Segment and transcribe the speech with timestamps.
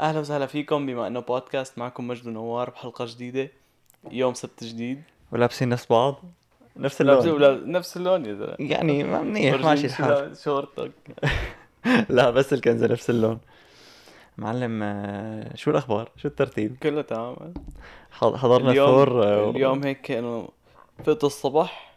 [0.00, 3.48] أهلا وسهلا فيكم بما إنه بودكاست معكم مجد ونوار بحلقة جديدة.
[4.10, 5.02] يوم سبت جديد.
[5.32, 6.22] ولابسين نفس بعض.
[6.76, 7.70] نفس اللون.
[7.72, 8.56] نفس اللون يا زلمة.
[8.58, 10.36] يعني ما منيح ماشي الحال.
[10.36, 10.92] شورتك.
[12.16, 13.38] لا بس الكنزة نفس اللون.
[14.38, 17.54] معلم آه، شو الأخبار؟ شو الترتيب؟ كله تمام.
[18.10, 20.48] حضرنا اليوم ثور آه، اليوم هيك إنه
[21.04, 21.96] فقت الصبح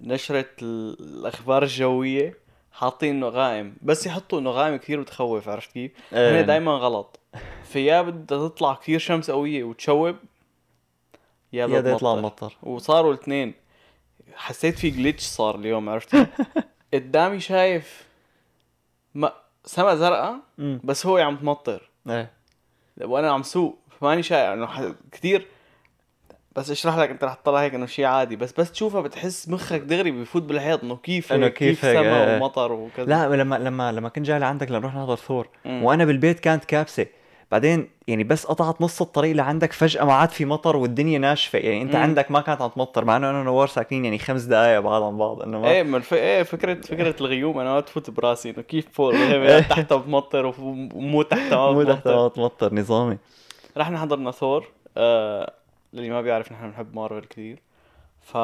[0.00, 2.43] نشرت الأخبار الجوية.
[2.74, 6.30] حاطين إنه غائم بس يحطوا إنه غائم كثير بتخوف عرفت كيف؟ إيه.
[6.30, 7.20] هنا دائما غلط.
[7.64, 10.16] فيا بدها تطلع كثير شمس قوية وتشوب
[11.52, 12.56] يا بدها يطلع مطر.
[12.62, 13.54] وصاروا الاثنين.
[14.34, 16.26] حسيت في جليتش صار اليوم عرفت
[16.94, 18.06] قدامي شايف
[19.14, 19.32] ما
[19.64, 21.90] سما زرقاء بس هو عم تمطر.
[22.08, 22.32] إيه.
[23.00, 25.46] وأنا عم سوق فماني شايف إنه كثير
[26.56, 28.36] بس اشرح لك انت رح تطلع هيك انه شيء عادي.
[28.36, 32.36] بس بس تشوفها بتحس مخك دغري بفوت بالحيط انه كيف إنه كيف, كيف سما آه.
[32.36, 33.04] ومطر وكذا.
[33.06, 37.06] لا لما لما لما كنت جاي لعندك لنروح نحضر ثور وأنا بالبيت كانت كابسة.
[37.50, 41.58] بعدين يعني بس قطعت نص الطريق لعندك فجأة ما عاد في مطر والدنيا ناشفة.
[41.58, 42.02] يعني أنت مم.
[42.02, 45.18] عندك ما كانت عم تمطر مع إنه أنا ونوار ساكنين يعني خمس دقائق بعض عن
[45.18, 46.14] بعض إنه ما إيه من الف...
[46.14, 49.12] إيه فكرة فكرة الغيوم أنا ما تفوت براسي إنه كيف فوق
[49.70, 53.18] تحتها بتمطر ومو تحتها مو تحتها ما تمطر نظامي.
[53.76, 55.52] رح نحضرنا ثور آه
[55.94, 57.62] للي ما بيعرف نحن بنحب مارفل كثير
[58.20, 58.36] ف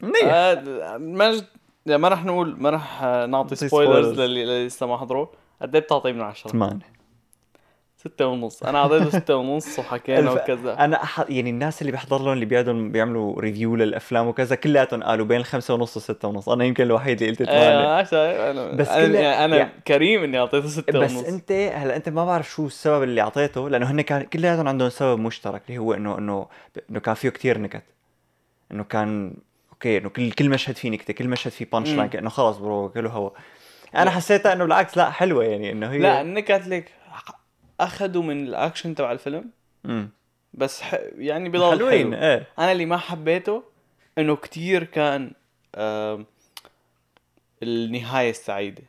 [0.00, 1.46] منيح آه مجد
[1.86, 5.26] ما رح نقول ما رح نعطي spoilers للي لسه ما حضروا
[5.62, 6.93] قد إيه بتعطيه من عشرة؟ ثمانية.
[8.04, 8.62] ستة ونص.
[8.62, 10.84] أنا اعطيته ستة ونص وحكينا وكذا.
[10.84, 11.24] أنا أح...
[11.28, 15.74] يعني الناس اللي بيحضر لهم اللي بيقعدوا بيعملوا review للأفلام وكذا كلياتهم قالوا بين الخمسة
[15.74, 16.48] ونص وستة ونص.
[16.48, 19.16] أنا يمكن الوحيد اللي قلت ثمانية إيه أنا بس أنا, كل...
[19.16, 19.70] أنا يعني...
[19.86, 21.22] كريم إني أعطيته ستة بس ونص.
[21.22, 24.88] بس انت هلأ أنت ما بعرف شو السبب اللي أعطيته لأنه هن كان كلياتهم عندهم
[24.88, 26.46] سبب مشترك اللي هو انه إنه
[26.90, 27.82] إنه كان فيه كتير نكت.
[28.72, 29.34] إنه كان
[29.72, 33.10] أوكي إنه كل كل مشهد فيه نكتة كل مشهد فيه punchline انه خلص bro كله
[33.10, 33.30] هوا
[33.96, 36.90] أنا حسيتها إنه بالعكس لا حلوة يعني إنه هي لا النكت لك
[37.80, 39.50] أخذوا من الأكشن تبع الفيلم.
[39.86, 40.10] امم
[40.54, 40.96] بس ح...
[41.18, 42.24] يعني بضل حلوين حلو.
[42.24, 42.46] إيه.
[42.58, 43.62] أنا اللي ما حبيته
[44.18, 45.32] إنه كتير كان
[45.74, 46.24] آه
[47.62, 48.82] النهاية السعيدة.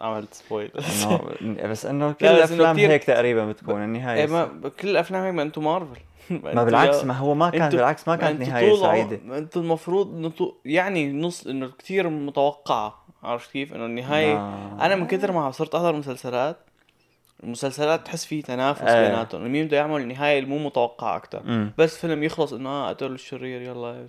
[0.00, 0.70] عملت spoil
[1.70, 5.64] بس إنه كل الأفلام هيك تقريبا بتكون النهاية إيه ما كل الأفلام هيك ما أنتم
[5.64, 6.00] مارفل.
[6.30, 9.38] ما بالعكس ما هو ما كان بالعكس ما كانت نهاية سعيدة.
[9.38, 10.32] أنتم المفروض انه
[10.64, 13.06] يعني نص إنه كثير متوقعة.
[13.22, 14.86] عرفت كيف؟ إنه النهايه ما...
[14.86, 16.56] أنا من كثر ما صرت أحضر مسلسلات
[17.44, 19.08] المسلسلات تحس فيه تنافس آه.
[19.08, 19.52] بيناتهم.
[19.52, 24.06] مين بده يعمل النهايه المو متوقعة أكثر بس فيلم يخلص إنه آه قتل الشرير يلا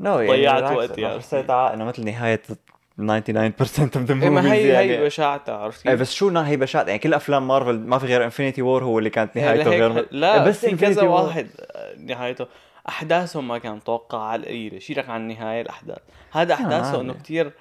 [0.00, 2.42] نو يعني ضيعت وقتي حسيت إنه مثل نهاية
[2.98, 4.90] 99% من ذا إيه ما هي يعني.
[4.90, 8.24] هي بشاعتها عرفت إيه بس شو هي بشاعتها؟ يعني كل أفلام مارفل ما في غير
[8.24, 11.48] Infinity War هو اللي كانت نهايته غير لا بس في كذا واحد
[11.98, 12.46] نهايته.
[12.88, 15.98] أحداثهم ما كانت متوقعة على القليله شيلك عن النهايه الأحداث.
[16.32, 17.54] هذا أحداثه آه إنه كثير ال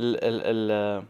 [0.00, 1.02] ال ال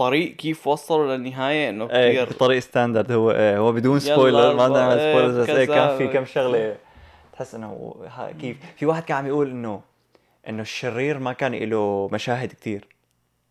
[0.00, 4.68] الطريق كيف وصلوا للنهاية؟ إنه كثير إيه طريق standard هو إيه هو بدون spoiler ما
[4.68, 6.76] نعمل spoilers بس إيه كان في كم شغلة
[7.32, 7.94] تحس إنه
[8.40, 9.80] كيف؟ في واحد كان عم يقول إنه
[10.48, 12.88] إنه الشرير ما كان له مشاهد كثير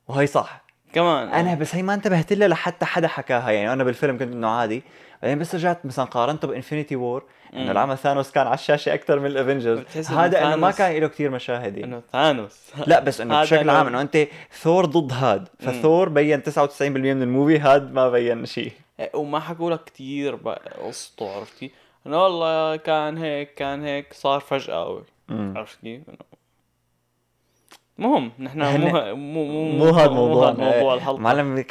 [0.08, 0.69] وهي صح.
[0.94, 3.52] كمان أنا بس هي ما انتبهت لها لحتى حدا حكاها.
[3.52, 4.84] يعني أنا بالفيلم كنت إنه عادي.
[5.22, 7.24] بعدين بس رجعت مثلا قارنته ب Infinity War.
[7.54, 11.08] إنه العمل ثانوس كان على الشاشة أكثر من ال Avengers هذا إنه ما كان له
[11.08, 12.72] كثير مشاهد إنه ثانوس.
[12.88, 14.28] لا بس إنه بشكل عام إنه أنت
[14.62, 15.48] ثور ضد هاد.
[15.60, 20.36] فثور بين 99% من ال movie هاد ما بين شيء إيه، وما حكوا لك كثير
[20.86, 21.72] قصته عرفتي؟
[22.08, 26.02] إنه والله كان هيك كان هيك صار فجأة عرفت كيف؟
[28.00, 31.20] مهم نحن مو مو مو, مو هذا موضوع موضوع الحلقة.
[31.20, 31.62] معلم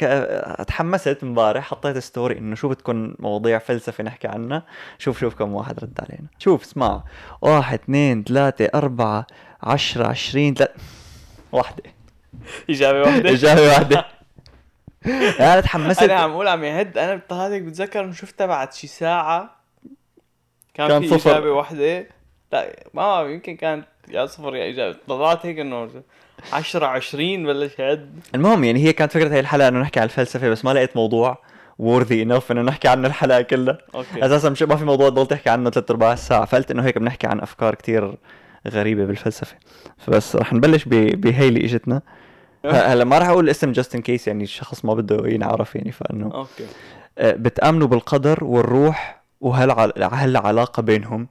[0.67, 4.63] تحمست امبارح حطيت ستوري إنه شو بتكون مواضيع فلسفة نحكي عنها.
[4.97, 6.27] شوف شوف كم واحد رد علينا.
[6.39, 7.03] شوف اسمع.
[7.41, 9.27] واحد اثنين ثلاثة أربعة
[9.63, 10.73] عشرة عشرين ثلاثة
[11.51, 11.83] واحدة.
[12.69, 14.05] إجابة واحدة؟ إجابة واحدة.
[15.39, 16.97] أنا تحمست أنا عم أقول عم يهد.
[16.97, 19.59] أنا هذيك بتذكر إنه شفتها بعد شي ساعة.
[20.73, 21.31] كان, كان في صفر.
[21.31, 22.18] إجابة واحدة.
[22.51, 25.89] لا ما يمكن كانت يا صفر يا ايجابي طلعت هيك إنه
[26.53, 30.49] 10 20 بلش يعد المهم يعني هي كانت فكرة هي الحلقة إنه نحكي عن الفلسفة
[30.49, 31.37] بس ما لقيت موضوع
[31.79, 33.77] worthy enough إنه نحكي عنه الحلقة كلها.
[33.95, 34.25] أوكي.
[34.25, 36.45] أساسا مش ما في موضوع تضل تحكي عنه ثلاث أرباع الساعة.
[36.45, 38.17] فقلت إنه هيك بنحكي عن أفكار كتير
[38.67, 39.55] غريبة بالفلسفة.
[39.97, 42.01] فبس رح نبلش بهي اللي إجتنا.
[42.65, 46.25] هلا ما راح أقول اسم just in case يعني الشخص ما بده ينعرف يعني فإنه
[46.33, 46.65] أوكي.
[47.17, 51.27] آه، بتأمنوا بالقدر والروح وهالعلاقه بينهم.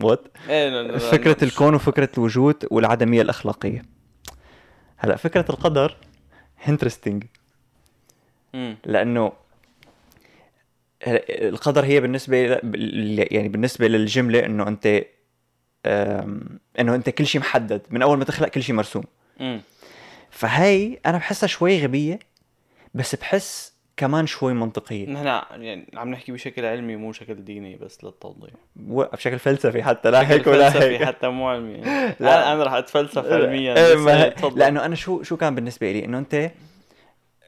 [0.00, 3.82] what إيه، فكرة الكون وفكرة الوجود والعدمية الأخلاقية.
[4.96, 5.96] هلا فكرة القدر
[6.68, 7.24] interesting
[8.84, 9.32] لأنه
[11.28, 12.36] القدر هي بالنسبة
[13.30, 15.04] يعني بالنسبة للجملة إنه أنت
[16.80, 19.04] إنه أنت كل شيء محدد من أول ما تخلق كل شيء مرسوم.
[20.30, 22.18] فهي أنا بحسها شوي غبية
[22.94, 23.71] بس بحس
[24.02, 25.08] كمان شوي منطقية.
[25.08, 25.26] نحن
[25.62, 28.50] يعني عم نحكي بشكل علمي مو بشكل ديني بس للتوضيح.
[28.76, 31.04] بشكل فلسفي حتى لا هيك ولا هيك.
[31.04, 31.80] حتى مو علمي.
[32.20, 32.52] لا.
[32.52, 36.50] أنا رح أتفلسف علميا ما لأنه أنا شو شو كان بالنسبة لي؟ إنه انت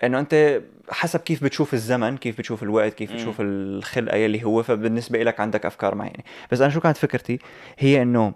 [0.05, 5.23] إنه أنت حسب كيف بتشوف الزمن كيف بتشوف الوقت كيف بتشوف الخلقة يلي هو فبالنسبة
[5.23, 6.25] لك عندك أفكار معينة.
[6.53, 7.39] بس أنا شو كانت فكرتي؟
[7.79, 8.35] هي إنه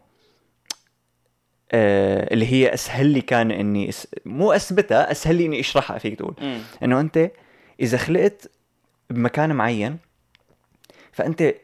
[1.73, 4.09] آه اللي هي أسهل لي كان إني أس...
[4.27, 6.35] مو أثبتها أسهل لي إني أشرحها فيك تقول.
[6.83, 7.31] إنه أنت
[7.81, 8.51] إذا خلقت
[9.11, 9.99] بمكان معين
[11.13, 11.55] فأنت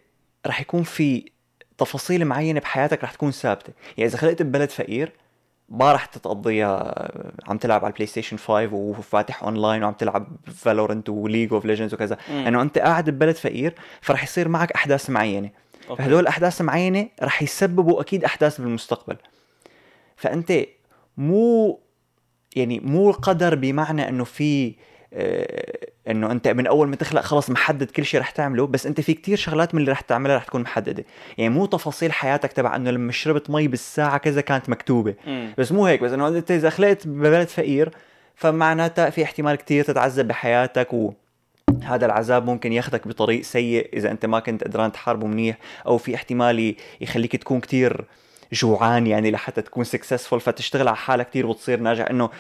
[0.47, 1.31] رح يكون في
[1.79, 3.73] تفاصيل معينة بحياتك رح تكون ثابتة.
[3.97, 5.13] يعني إذا خلقت ببلد فقير
[5.69, 7.13] ما راح تقضيها
[7.49, 11.95] عم تلعب على ال PlayStation 5 وفاتح اونلاين وعم تلعب Valorant و League of Legends
[11.95, 12.19] وكذا.
[12.31, 15.51] انه انت قاعد ببلد فقير فرح يصير معك أحداث معينة.
[15.91, 16.03] أوكي.
[16.03, 19.17] فهدول الأحداث معينة رح يسببوا أكيد أحداث بالمستقبل.
[20.17, 20.53] فأنت
[21.17, 21.81] مو
[22.57, 24.75] يعني مو القدر بمعنى إنه في
[26.09, 29.15] إنه أنت من أول ما تخلق خلص محدد كل شيء رح تعمله بس أنت في
[29.15, 31.05] كتير شغلات من اللي رح تعملها رح تكون محددة.
[31.39, 35.15] يعني مو تفاصيل حياتك تبع إنه لما شربت مي بالساعة كذا كانت مكتوبة.
[35.27, 35.49] م.
[35.59, 37.91] بس مو هيك بس إنه أنت إذا خلقت ببلد فقير
[38.35, 41.13] فمعناتها في احتمال كتير تتعذب بحياتك و
[41.83, 45.57] هذا العذاب ممكن ياخذك بطريق سيء إذا أنت ما كنت قدران تحاربه منيح
[45.87, 48.05] أو في احتمال يخليك تكون كتير
[48.53, 52.07] جوعان يعني لحتى تكون successful فتشتغل على حالك كثير وتصير ناجح.
[52.11, 52.31] إنه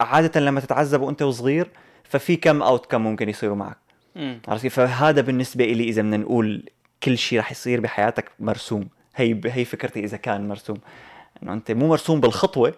[0.00, 1.68] عادة لما تتعذب وأنت وصغير
[2.04, 3.76] ففي كم outcome ممكن يصيروا معك.
[4.48, 6.70] عرفت كيف؟ فهذا بالنسبة لي إذا بدنا نقول
[7.02, 8.88] كل شيء رح يصير بحياتك مرسوم.
[9.16, 10.76] هي هي فكرتي إذا كان مرسوم.
[11.42, 12.74] إنه أنت مو مرسوم بالخطوة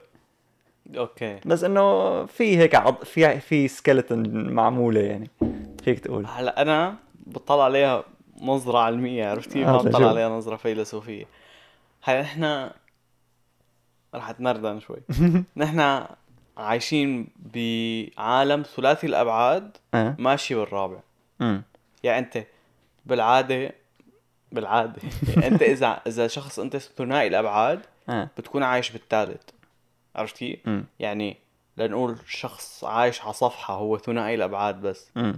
[0.97, 1.41] أوكي.
[1.45, 3.05] بس إنه في هيك عض...
[3.05, 5.31] في في skeleton معمولة يعني.
[5.85, 6.27] فيك تقول.
[6.27, 6.95] هلا أنا
[7.27, 8.05] بطلع عليها
[8.41, 11.25] نظرة علمية عرفت كيف؟ ما بطلع عليها نظرة فيلسوفية.
[12.03, 12.71] هلا نحن
[14.15, 14.99] رح اتنردن شوي.
[15.57, 16.05] نحن
[16.57, 20.17] عايشين بعالم ثلاثي الأبعاد أه.
[20.19, 20.99] ماشي بالرابع
[21.41, 21.59] م.
[22.03, 22.45] يعني أنت
[23.07, 23.73] بالعاده
[24.53, 28.29] بالعادة يعني أنت اذا إذا شخص أنت ثنائي الأبعاد أه.
[28.39, 29.43] بتكون عايش بالثالث
[30.17, 30.59] عرفت كيف؟
[30.99, 31.37] يعني
[31.77, 35.33] لنقول شخص عايش على صفحة هو ثنائي الأبعاد بس م.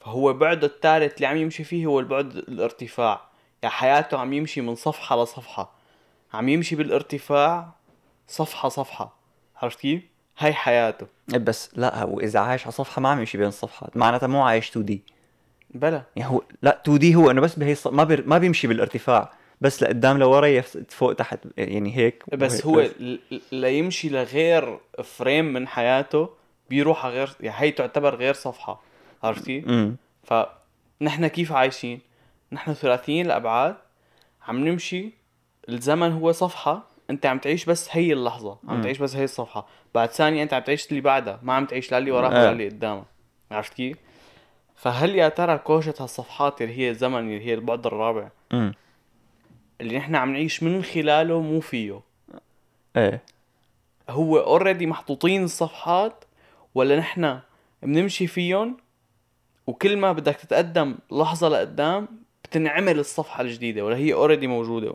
[0.00, 3.20] فهو بعده الثالث اللي عم يمشي فيه هو البعد الارتفاع
[3.62, 5.72] يعني حياته عم يمشي من صفحة لصفحة
[6.32, 7.68] عم يمشي بالارتفاع
[8.28, 9.16] صفحة صفحة
[9.56, 10.02] عرفت كيف؟
[10.38, 11.06] هاي حياته.
[11.32, 13.96] إيه، بس لا هو إذا عايش على صفحة ما عم يمشي بين الصفحات.
[13.96, 15.02] معناتها مو عايش 2 دي.
[15.70, 16.02] بلا.
[16.16, 17.86] يعني هو لا 2 دي هو إنه بس بهي الص...
[17.86, 18.16] ما بي...
[18.16, 19.32] ما بيمشي بالارتفاع.
[19.60, 20.78] بس لقدام لورا يف...
[20.88, 22.24] فوق تحت يعني هيك.
[22.34, 23.18] بس هو ل...
[23.52, 26.30] ليمشي لغير فريم من حياته
[26.70, 28.82] بيروح على غير يعني هي تعتبر غير صفحة.
[29.22, 32.00] عرفتي؟ امم فنحن كيف عايشين؟
[32.52, 33.76] نحن ثلاثيين الأبعاد
[34.48, 35.10] عم نمشي
[35.68, 39.66] الزمن هو صفحة انت عم تعيش بس هي اللحظة عم تعيش بس هي الصفحة.
[39.94, 42.68] بعد ثانية انت عم تعيش اللي بعدها ما عم تعيش لا اللي وراك ولا اللي
[42.68, 43.04] قدامك.
[43.50, 43.96] عرفت كيف؟
[44.76, 48.70] فهل يا ترى كوشة هالصفحات اللي هي الزمن اللي هي البعد الرابع م.
[49.80, 52.00] اللي نحن عم نعيش من خلاله مو فيه؟
[52.96, 53.22] إيه.
[54.10, 56.24] هو already محطوطين الصفحات
[56.74, 57.40] ولا نحن
[57.82, 58.76] بنمشي فيهم؟
[59.66, 62.08] وكل ما بدك تتقدم لحظة لقدام
[62.44, 64.92] بتنعمل الصفحة الجديدة ولا هي already موجودة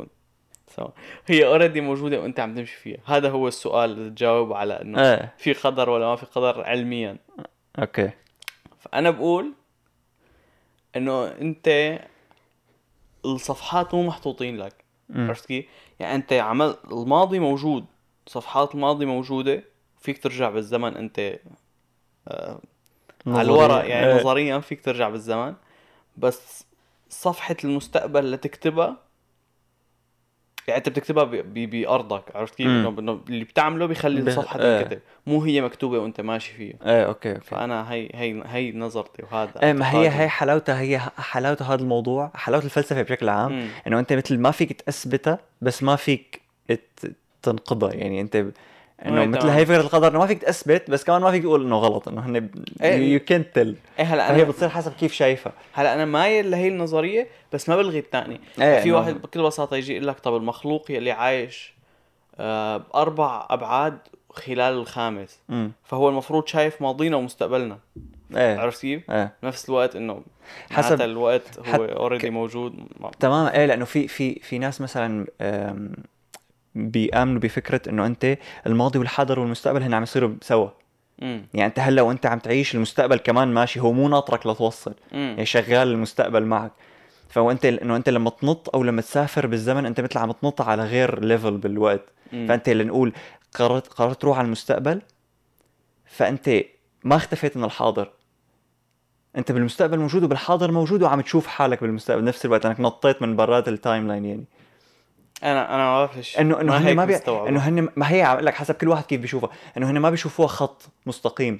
[0.75, 0.87] سوا.
[1.25, 2.99] هي already موجودة وأنت عم تمشي فيها.
[3.05, 5.33] هذا هو السؤال اللي تجاوب على إنه إيه.
[5.37, 7.17] في قدر ولا ما في قدر علميا.
[7.79, 8.09] أوكي.
[8.79, 9.53] فأنا بقول
[10.95, 11.99] إنه أنت
[13.25, 14.73] الصفحات مو محطوطين لك.
[15.15, 15.65] عرفت كيف؟
[15.99, 17.85] يعني أنت عمل الماضي موجود.
[18.27, 19.63] صفحات الماضي موجودة.
[19.99, 21.39] فيك ترجع بالزمن أنت
[22.27, 22.61] آه
[23.27, 24.21] على الورق يعني إيه.
[24.21, 25.53] نظريا فيك ترجع بالزمن.
[26.17, 26.65] بس
[27.09, 28.97] صفحة المستقبل لتكتبها
[30.71, 34.81] يعني انت بتكتبها بأرضك عرفت كيف؟ انه اللي بتعمله بيخلي الصفحة إيه.
[34.81, 34.99] تنكتب.
[35.27, 36.75] مو هي مكتوبة وأنت ماشي فيها.
[36.85, 37.41] إيه أوكي أوكي.
[37.41, 42.31] فأنا هي هي هي نظرتي وهذا إيه ما هي هي حلاوتها هي حلاوه هذا الموضوع
[42.35, 46.41] حلاوة الفلسفة بشكل عام إنه أنت مثل ما فيك تثبتها بس ما فيك
[47.41, 48.45] تنقضها يعني أنت
[49.05, 51.77] إنه مثل هي فكرة القدر إنه ما فيك تثبت بس كمان ما فيك تقول إنه
[51.77, 52.49] غلط إنه هن
[52.81, 55.53] يو كانت تل إيه هلا فهي بتصير حسب كيف شايفها.
[55.73, 59.93] هلا أنا مايل لهي النظرية بس ما بلغي الثاني إيه في واحد بكل بساطة يجي
[59.93, 61.73] يقول لك طب المخلوق يلي عايش
[62.39, 63.97] آه بأربع أبعاد
[64.29, 65.39] خلال الخامس.
[65.49, 65.69] م.
[65.83, 67.77] فهو المفروض شايف ماضينا ومستقبلنا.
[68.35, 68.59] إيه.
[68.59, 69.33] عرفت كيف؟ إيه.
[69.43, 70.21] نفس الوقت إنه
[70.71, 72.29] حسب الوقت هو already.
[72.29, 72.73] موجود.
[73.19, 75.27] تمام إيه لأنه في في في ناس مثلا
[76.75, 78.37] بيأمنوا بفكرة إنه أنت
[78.67, 80.69] الماضي والحاضر والمستقبل هن عم يصيروا سوا.
[81.19, 81.45] مم.
[81.53, 84.93] يعني أنت هلأ وأنت عم تعيش المستقبل كمان ماشي هو مو ناطرك لتوصل.
[85.11, 85.19] مم.
[85.19, 86.71] يعني شغال المستقبل معك.
[87.29, 90.83] فهو انت إنه أنت لما تنط أو لما تسافر بالزمن أنت مثل عم تنط على
[90.83, 92.03] غير level بالوقت.
[92.33, 92.47] مم.
[92.47, 93.13] فأنت لنقول
[93.55, 95.01] قررت قررت تروح على المستقبل
[96.05, 96.49] فأنت
[97.03, 98.11] ما اختفيت من الحاضر.
[99.37, 102.21] أنت بالمستقبل موجود وبالحاضر موجود وعم تشوف حالك بالمستقبل.
[102.21, 104.45] بنفس الوقت أنك نطيت من برات ال timeline يعني.
[105.43, 107.15] أنا أنا ما بعرفش انه إنه هن ما بي...
[107.27, 109.49] إنه هن ما هي عم لك حسب كل واحد كيف بيشوفها.
[109.77, 111.59] إنه هن ما بيشوفوها خط مستقيم.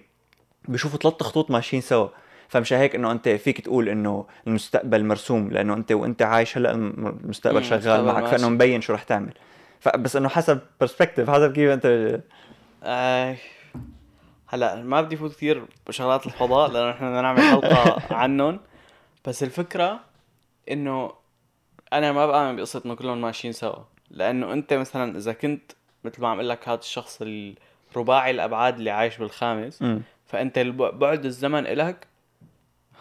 [0.68, 2.08] بيشوفوا ثلاث خطوط ماشيين سوا.
[2.50, 7.58] فمش هيك إنه أنت فيك تقول إنه المستقبل مرسوم لأنه أنت وأنت عايش هلأ المستقبل
[7.58, 8.26] مم، شغال معك.
[8.26, 9.34] فإنه مبين شو رح تعمل.
[9.80, 12.20] فبس إنه حسب perspective حسب كيف انت
[12.84, 13.36] آه
[14.48, 18.60] هلأ ما بدي فوت كثير بشغلات الفضاء لأنه إحنا بدنا نعمل حلقة عنهم.
[19.26, 20.00] بس الفكرة
[20.72, 21.12] إنه
[21.94, 23.84] أنا ما بآمن بقصة إنه كلهم ماشيين سوا.
[24.10, 25.72] لأنه أنت مثلا إذا كنت
[26.04, 27.22] مثل ما عم أقول لك هذا الشخص
[27.92, 30.02] الرباعي الأبعاد اللي عايش بالخامس مم.
[30.26, 30.60] فأنت
[30.94, 32.08] بعد الزمن إلك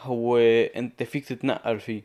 [0.03, 0.39] هو
[0.77, 2.03] أنت فيك تتنقل فيه.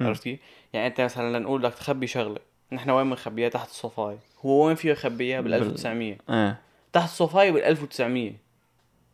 [0.00, 0.40] عرفت كيف؟
[0.72, 2.38] يعني أنت مثلا لنقول بدك تخبي شغلة
[2.72, 6.60] نحن وين بنخبيها؟ تحت الصفاية هو وين فيه يخبيها؟ بال بال- 1900 إيه.
[6.92, 8.32] تحت الصفاية بال 1900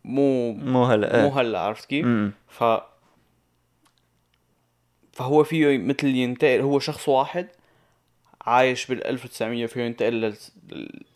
[0.03, 2.05] مو مو هلا مو إيه هلا عرفت كيف؟
[2.47, 2.63] ف
[5.15, 7.47] فهو فيه مثل ينتقل هو شخص واحد
[8.41, 10.35] عايش بال 1900 فيه ينتقل لل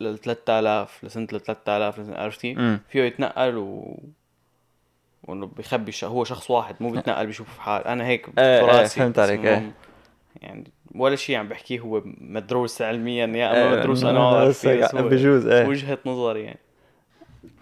[0.00, 2.80] لل 3000 لسنة ال 3000 لسنة عرفت كيف؟ مم.
[2.88, 4.00] فيه يتنقل و
[5.24, 6.04] وإنه بيخبي ش...
[6.04, 9.48] هو شخص واحد مو بيتنقل بيشوف حال أنا هيك إيه، براسي فهمت بس عليك، إنه
[9.50, 9.72] إيه.
[10.42, 10.64] يعني
[10.94, 14.44] ولا شيء عم بحكيه هو مدروس علميا يا إيه، اما مدروس أنا
[15.02, 16.58] بجوز إيه وجهة نظري يعني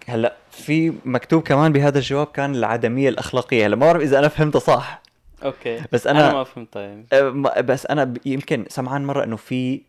[0.07, 4.59] هلأ في مكتوب كمان بهذا الجواب كان العدمية الأخلاقية هلأ ما بعرف إذا أنا فهمتها
[4.59, 5.01] صح
[5.43, 5.81] أوكي.
[5.91, 9.81] بس أنا, أنا أنا ما يعني أه، ما- بس أنا يمكن سمعان مرة إنه في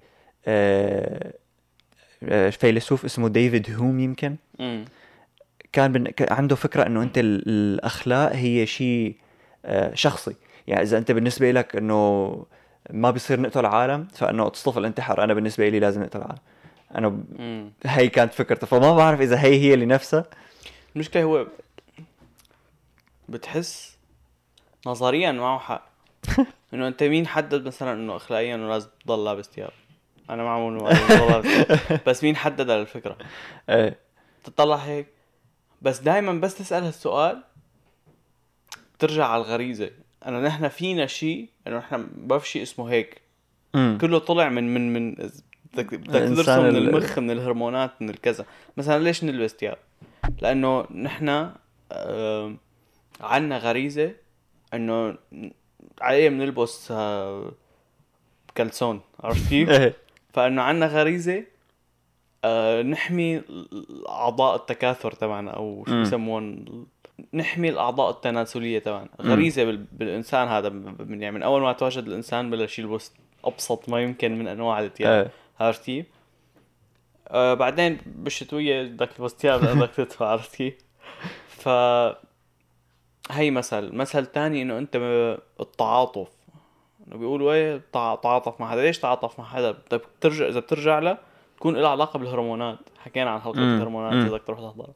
[0.46, 1.32] آه،
[2.22, 4.36] آه، فيلسوف اسمه ديفيد هيوم يمكن.
[4.60, 4.84] امم
[5.72, 6.12] كان بن...
[6.30, 9.16] عنده فكرة إنه أنت ال- الأخلاق هي شيء
[9.64, 10.36] آه، شخصي.
[10.66, 12.30] يعني إذا أنت بالنسبة لك إنه
[12.90, 15.24] ما بيصير نقتل العالم فإنه تصطف الانتحار.
[15.24, 16.38] أنا بالنسبة لي لازم نقتل العالم.
[16.94, 18.66] أنا ب- هي كانت فكرته.
[18.66, 20.24] فما بعرف إذا هي هي اللي نفسها
[20.96, 21.46] المشكلة هو
[23.28, 23.96] بتحس
[24.86, 25.86] نظريا معه حق.
[26.74, 29.70] إنه أنت مين حدد مثلا إنه اخلاقيا إنه لازم تضل لابس ثياب؟
[30.30, 33.16] أنا معه انه لابس ثياب بس مين حدد على الفكرة
[33.68, 33.98] إيه.
[34.44, 35.06] تطلع هيك.
[35.82, 37.42] بس دائما بس تسأل هالسؤال
[38.98, 39.90] ترجع على الغريزة.
[40.26, 43.20] إنه نحن فينا شيء إنه نحن ما بعرف شيء اسمه هيك.
[44.00, 45.14] كله طلع من من من
[45.74, 48.44] بدك تدرسه من ال- المخ من الهرمونات من الكذا.
[48.76, 49.76] مثلا ليش نلبس ثياب؟
[50.42, 51.50] لأنه نحن
[51.92, 52.54] آه
[53.20, 54.12] عنا غريزة
[54.74, 55.16] إنه
[56.00, 57.52] عليه بنلبس آه
[58.56, 59.94] كلسون عرفت كيف؟ إيه
[60.32, 61.44] فإنه عنا غريزة
[62.44, 63.42] آه نحمي
[64.08, 66.02] اعضاء التكاثر تبعنا أو شو مم.
[66.02, 66.64] بيسمون
[67.34, 69.08] نحمي الأعضاء التناسلية تبعنا.
[69.22, 69.76] غريزة بال...
[69.92, 73.12] بالإنسان هذا من يعني من أول ما تواجد الإنسان بلش يلبس
[73.44, 76.06] أبسط ما يمكن من أنواع الثياب إيه عرفت كيف؟
[77.28, 80.74] آه بعدين بالشتوية بدك تلبس ثياب بدك تدفع عرفت كيف؟
[81.48, 81.68] ف
[83.30, 84.96] هي مثل، مثل تاني إنه أنت
[85.60, 86.28] التعاطف
[87.08, 90.98] إنه بيقولوا إيه تع- تعاطف مع حدا، ليش تعاطف مع حدا؟ بدك ترجع إذا بترجع
[90.98, 91.18] له
[91.56, 93.76] تكون لها علاقة بالهرمونات، حكينا عن حلقة مم.
[93.76, 94.12] الهرمونات.
[94.12, 94.94] إذا بدك تروح تحضرها.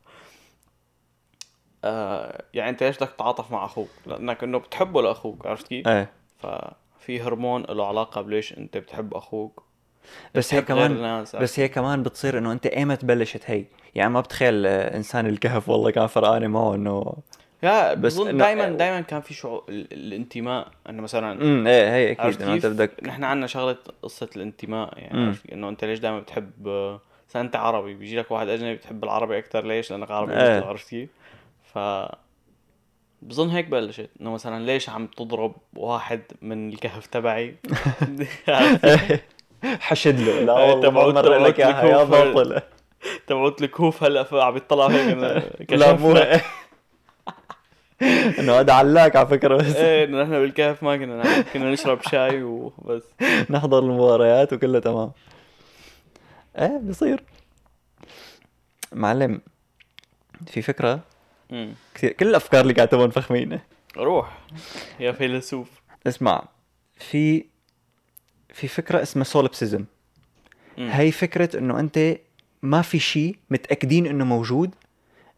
[1.84, 6.10] آه يعني أنت ليش بدك تتعاطف مع أخوك؟ لأنك إنه بتحبه لأخوك، عرفت كيف؟ إيه
[6.38, 9.62] ففي هرمون له علاقة بليش أنت بتحب أخوك
[10.34, 13.64] بس هي كمان بس هي كمان بتصير إنه أنت ايمت بلشت هي
[13.94, 17.14] يعني ما بتخيل آه، إنسان الكهف والله كان فرقانه معه إنه
[17.62, 22.42] لا بس دائما دائما كان في شعور ال- الانتماء انه مثلا امم إيه هي أكيد
[22.42, 26.66] انه انت؟ بدك نحن عندنا شغلة قصة الانتماء يعني إنه أنت ليش دائما بتحب
[27.30, 30.32] مثلا أنت عربي بيجي لك واحد أجنبي بتحب العربي أكثر ليش؟ لأنك عربي.
[30.32, 31.08] مثله، عرفت كيف؟
[31.74, 31.78] ف
[33.22, 37.56] بظن هيك بلشت إنه مثلا ليش عم تضرب واحد من الكهف تبعي؟
[39.80, 42.04] حشد له لا إيه، والله تبعوت- ما مر لك يا.
[42.04, 42.60] باطل
[43.26, 46.14] تبعوت الكهوف هلأ عم يطلعوا هيك لا مو.
[48.38, 49.76] انه هذا علاك على فكرة بس.
[49.76, 53.02] إيه إنه نحن بالكهف ما كنا نعمل كنا نشرب شاي وبس.
[53.50, 55.12] نحضر المباريات وكلها تمام.
[56.58, 57.22] إيه بصير
[58.92, 59.40] معلم
[60.46, 61.00] في فكرة.
[61.94, 63.60] كثير كل الأفكار اللي كاتبهم فخمينة.
[63.96, 64.38] روح
[65.00, 65.68] يا فيلسوف.
[66.06, 66.48] اسمع
[66.98, 67.44] في
[68.52, 69.84] في فكرة اسمها solipsism.
[70.78, 72.16] هي فكرة إنه أنت
[72.62, 74.74] ما في شيء متأكدين إنه موجود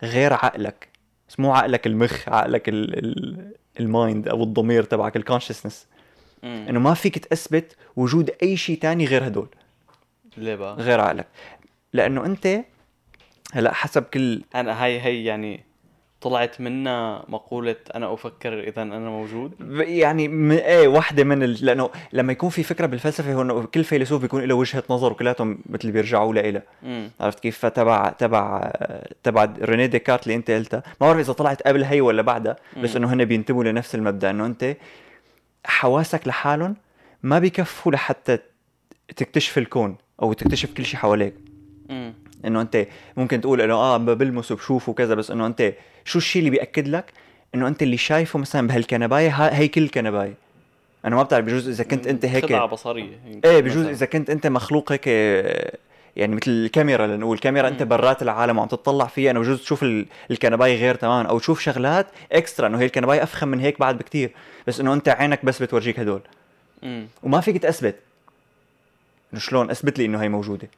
[0.02, 0.88] غير عقلك.
[1.28, 5.86] بس مو عقلك المخ عقلك ال ال ال mind أو الضمير تبعك ال consciousness.
[6.44, 9.48] إنه ما فيك تثبت وجود أي شيء تاني غير هدول
[10.36, 11.26] ليه بقى؟ غير عقلك
[11.92, 12.60] لأنه أنت
[13.52, 15.64] هلأ حسب كل أنا هي هي يعني
[16.20, 20.50] طلعت منا مقولة أنا أفكر إذا أنا موجود؟ يعني م...
[20.50, 21.64] إيه واحدة من ال...
[21.64, 25.58] لأنه لما يكون في فكرة بالفلسفة هو إنه كل فيلسوف بيكون له وجهة نظر وكلاتهم
[25.66, 26.62] مثل بيرجعوا لها
[27.20, 28.72] عرفت كيف؟ فتبع تبع
[29.22, 30.82] تبع ريني ديكارت اللي أنت قلتها.
[31.00, 34.46] ما بعرف إذا طلعت قبل هي ولا بعدها بس إنه هن بينتبهوا لنفس المبدأ إنه
[34.46, 34.76] أنت
[35.64, 36.76] حواسك لحالهم
[37.22, 38.38] ما بيكفوا لحتى
[39.16, 41.34] تكتشف الكون أو تكتشف كل شيء حواليك.
[42.44, 45.72] إنه أنت ممكن تقول إنه آه بلمس وبشوف وكذا بس إنه أنت
[46.04, 47.12] شو الشيء اللي بيأكد لك؟
[47.54, 50.34] إنه أنت اللي شايفه مثلا بهالكنباية هي كل الكنبايه
[51.04, 54.46] أنا ما بعرف بجوز إذا كنت أنت هيك خدعة بصرية إيه بجوز إذا كنت أنت
[54.46, 55.06] مخلوق هيك
[56.16, 59.30] يعني مثل الكاميرا لنقول الكاميرا أنت برات العالم وعم تطلع فيها.
[59.30, 59.82] انه بجوز تشوف
[60.30, 64.30] الكنباية غير تماما أو تشوف شغلات اكسترا إنه هي الكنباية أفخم من هيك بعد بكتير.
[64.66, 66.20] بس إنه أنت عينك بس بتورجيك هدول.
[67.22, 67.96] وما فيك تثبت
[69.32, 70.68] إنه شلون؟ أثبت لي إنه هي موجودة.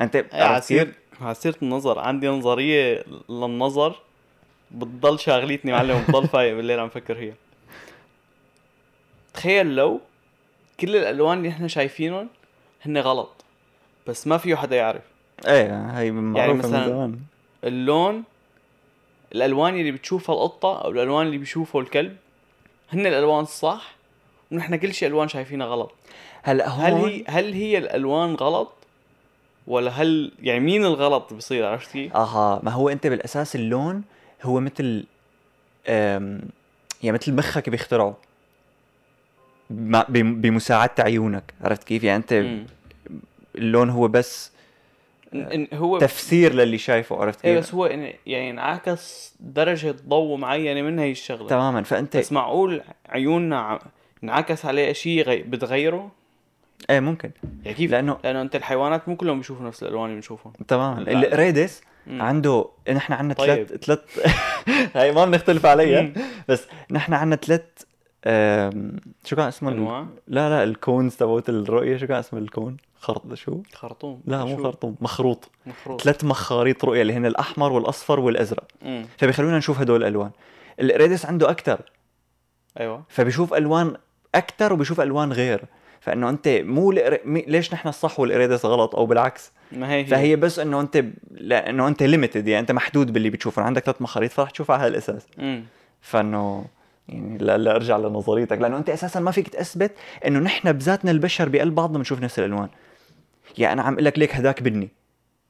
[0.00, 1.98] انت إيه، عسير عسيرة النظر.
[1.98, 3.94] عندي نظرية للنظر
[4.70, 7.34] بتضل شاغليتني معلم بضل فايق بالليل عم فكر فيها.
[9.34, 10.00] تخيل لو
[10.80, 12.28] كل الألوان اللي إحنا شايفينهم
[12.86, 13.44] هن غلط
[14.06, 15.02] بس ما فيه حدا يعرف.
[15.46, 17.20] إيه هي معروفة يعني مثلا من زمان.
[17.64, 18.24] اللون
[19.34, 22.16] الألوان اللي بتشوفها القطة أو الألوان اللي بيشوفه الكلب
[22.92, 23.94] هن الألوان الصح
[24.52, 25.92] ونحن كل شيء ألوان شايفينها غلط.
[26.42, 28.72] هلا هون هل هي هل هي الألوان غلط؟
[29.66, 34.02] ولا هل يعني مين الغلط بصير عرفت كيف؟ آها ما هو أنت بالأساس اللون
[34.42, 35.04] هو مثل
[35.86, 38.16] يعني مثل مخك بيخترعه
[40.10, 42.66] بمساعدة عيونك عرفت كيف؟ يعني أنت م.
[43.54, 44.54] اللون هو بس
[45.74, 47.86] هو تفسير للي شايفه عرفت إيه، كيف؟ بس هو
[48.26, 53.78] يعني انعكس درجة ضوء معينة من هي الشغلة تماما فأنت بس معقول عيوننا
[54.24, 55.42] انعكس عليه شيء غي...
[55.42, 56.10] بتغيره؟
[56.90, 57.30] إيه ممكن.
[57.62, 60.52] يعني كيف؟ لأنه لأنه أنت الحيوانات مو كلهم بيشوفوا نفس الألوان اللي بنشوفهم.
[60.68, 63.80] تمام القريدس عنده نحن عندنا ثلاث طيب.
[63.80, 64.00] ثلاث
[64.96, 66.12] هاي ما بنختلف عليها.
[66.48, 67.62] بس نحن عندنا ثلاث
[69.24, 71.96] شو كان اسمه؟ أنواع؟ لا لا الكونز تبعت الرؤية.
[71.96, 74.22] شو كان اسم الكون؟ خرط شو؟ خرطوم.
[74.26, 75.50] لا مو خرطوم مخروط.
[75.66, 76.00] مخروط.
[76.00, 78.64] ثلاث مخاريط رؤية اللي هن الأحمر والأصفر والأزرق.
[78.82, 79.06] مم.
[79.18, 80.30] فبيخلونا نشوف هدول الالوان
[80.80, 81.80] القريدس عنده أكثر
[82.80, 83.02] أيوه.
[83.08, 83.96] فبيشوف ألوان
[84.34, 85.64] أكثر وبيشوف ألوان غير.
[86.04, 86.92] فإنه أنت مو.
[87.26, 90.06] ليش نحن الصح والارادس غلط أو بالعكس؟ ما هي, هي.
[90.06, 93.62] فهي بس إنه أنت لأنه أنت ليميتد يعني أنت محدود باللي بتشوفه.
[93.62, 95.26] عندك ثلاث مخاريط فرح تشوفها على هالأساس.
[96.00, 96.64] فإنه
[97.08, 98.58] يعني لا, لا أرجع لنظريتك.
[98.58, 99.92] لأنه أنت أساسا ما فيك تثبت
[100.26, 102.68] إنه نحن بذاتنا البشر بقلب بعضنا بنشوف نفس الألوان.
[103.58, 104.88] يعني أنا عم أقول لك ليك هداك بني.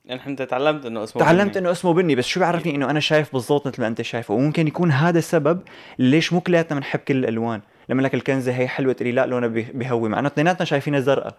[0.05, 1.59] يعني أنت تعلمت إنه اسمه تعلمت بني.
[1.59, 4.67] إنه اسمه بني بس شو بيعرفني إنه أنا شايف بالضبط مثل ما أنت شايفه؟ وممكن
[4.67, 5.61] يكون هذا السبب
[5.99, 7.61] ليش مو كلياتنا بنحب كل الألوان.
[7.88, 11.37] لما لك الكنزه هي حلوة تقولي لا لونها بيهوي مع انه اثنيناتنا شايفينها زرقاء.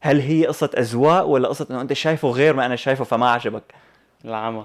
[0.00, 3.62] هل هي قصة أذواق ولا قصة إنه أنت شايفه غير ما أنا شايفه فما عجبك؟
[4.24, 4.64] العمى.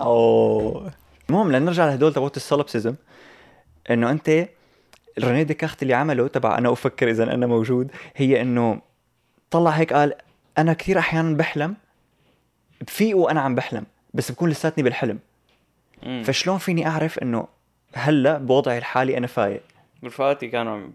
[0.00, 0.90] أوه.
[1.28, 2.94] المهم لنرجع لهدول تبعت السولبسيزم.
[3.90, 4.48] إنه أنت
[5.18, 8.80] ريني ديكارت اللي عمله تبع أنا أفكر إذا أنا موجود هي إنه
[9.50, 10.14] طلع هيك قال
[10.58, 11.74] أنا كثير أحيانا بحلم
[12.80, 15.18] بفيق وأنا عم بحلم بس بكون لساتني بالحلم.
[16.02, 16.22] مم.
[16.22, 17.48] فشلون فيني أعرف إنه
[17.94, 19.62] هلأ بوضعي الحالي أنا فايق؟
[20.04, 20.88] رفقاتي كانوا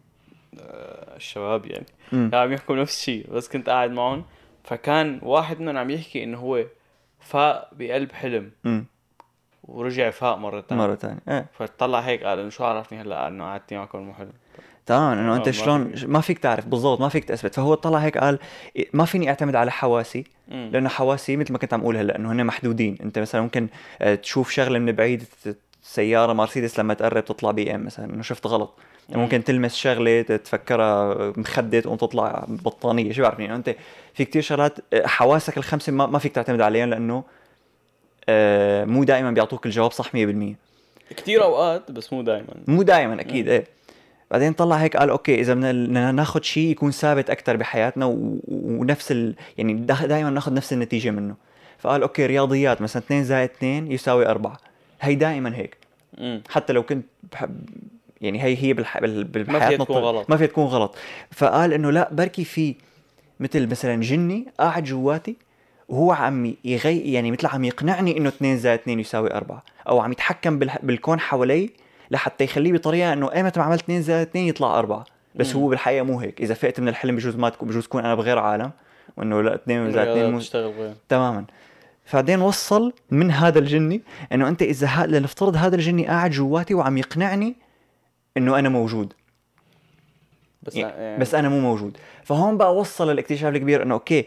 [0.60, 1.86] آه، الشباب يعني.
[2.12, 4.24] كانوا عم يحكوا نفس الشيء بس كنت قاعد معهم.
[4.64, 6.66] فكان واحد منهم عم يحكي إنه هو
[7.20, 8.52] فاق بقلب حلم.
[8.64, 8.82] م.
[9.64, 11.46] ورجع فاق مرة ثانية مرة ثانية إيه.
[11.54, 14.32] فطلع هيك قال إنه شو عرفني هلأ؟ إنه قعدتي معكم مو حلم.
[14.86, 17.56] تمام إنه أنت شلون ما فيك تعرف بالضبط ما فيك تثبت.
[17.56, 18.40] فهو طلع هيك قال
[18.94, 22.46] ما فيني أعتمد على حواسي لأنه حواسي مثل ما كنت عم أقول هلأ إنه هن
[22.46, 22.98] محدودين.
[23.04, 23.68] أنت مثلا ممكن
[24.02, 25.24] آه، تشوف شغلة من بعيد
[25.82, 28.80] سيارة مرسيدس لما تقرب تطلع بي إم مثلا إنه شفت غلط.
[29.10, 33.58] ممكن تلمس شغلة تفكرها مخده تقوم تطلع بطانية شو بعرفني يعني.
[33.58, 33.76] أنت
[34.14, 37.24] في كتير شغلات آه، حواسك الخمسة ما, ما فيك تعتمد عليهم لأنه
[38.30, 40.14] آه، مو دائما بيعطوك الجواب صح 100%
[41.18, 43.66] كثير أوقات بس مو دائما مو دائما أكيد إيه.
[44.32, 48.40] بعدين طلع هيك قال أوكي إذا بدنا ناخذ شيء يكون ثابت أكثر بحياتنا و...
[48.48, 49.36] ونفس ال...
[49.58, 51.36] يعني دائما ناخذ نفس النتيجة منه.
[51.80, 54.58] فقال أوكي رياضيات مثلا 2 زائد 2 يساوي 4
[55.02, 55.78] هي دائما هيك.
[56.18, 56.42] مم.
[56.50, 57.66] حتى لو كنت بحب
[58.24, 59.00] يعني هي هي بالح...
[59.00, 60.30] بالحياة ما فيها تكون غلط.
[60.30, 60.96] ما فيها تكون غلط.
[61.32, 62.76] فقال إنه لا بركي في
[63.40, 65.36] مثل مثلا جني قاعد جواتي
[65.90, 70.12] وهو عم يغي يعني مثل عم يقنعني إنه 2 زائد 2 يساوي 4 أو عم
[70.12, 70.72] يتحكم بال...
[70.84, 71.70] بالكون حوالي
[72.12, 75.06] لحتى يخليه بطريقة إنه ايمتى ما عملت 2 زائد 2 يطلع 4
[75.36, 75.62] بس مم.
[75.62, 76.42] هو بالحقيقة مو هيك.
[76.42, 78.72] إذا فقت من الحلم بجوز ما تكون بجوز تكون أنا بغير عالم
[79.18, 80.40] وإنه لا 2 زائد 2 مو
[81.10, 81.46] تماما.
[82.06, 84.02] فبعدين وصل من هذا الجني
[84.34, 85.06] إنه أنت إذا ها...
[85.06, 87.56] لنفترض هذا الجني قاعد جواتي وعم يقنعني
[88.38, 89.14] إنه أنا موجود.
[90.64, 91.98] بس يعني, يعني بس أنا مو موجود.
[92.24, 94.26] فهون بقى وصل الاكتشاف الكبير إنه أوكي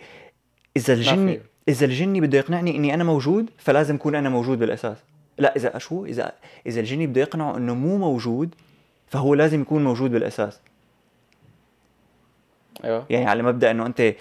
[0.76, 4.96] إذا الجني إذا الجني بده يقنعني إني أنا موجود فلازم اكون أنا موجود بالأساس.
[5.38, 6.32] لا إذا شو؟ اذا
[6.66, 8.54] إذا الجني بده يقنعه إنه مو موجود
[9.06, 10.60] فهو لازم يكون موجود بالأساس.
[12.84, 13.06] أيوه.
[13.10, 14.14] يعني على مبدأ إنه أنت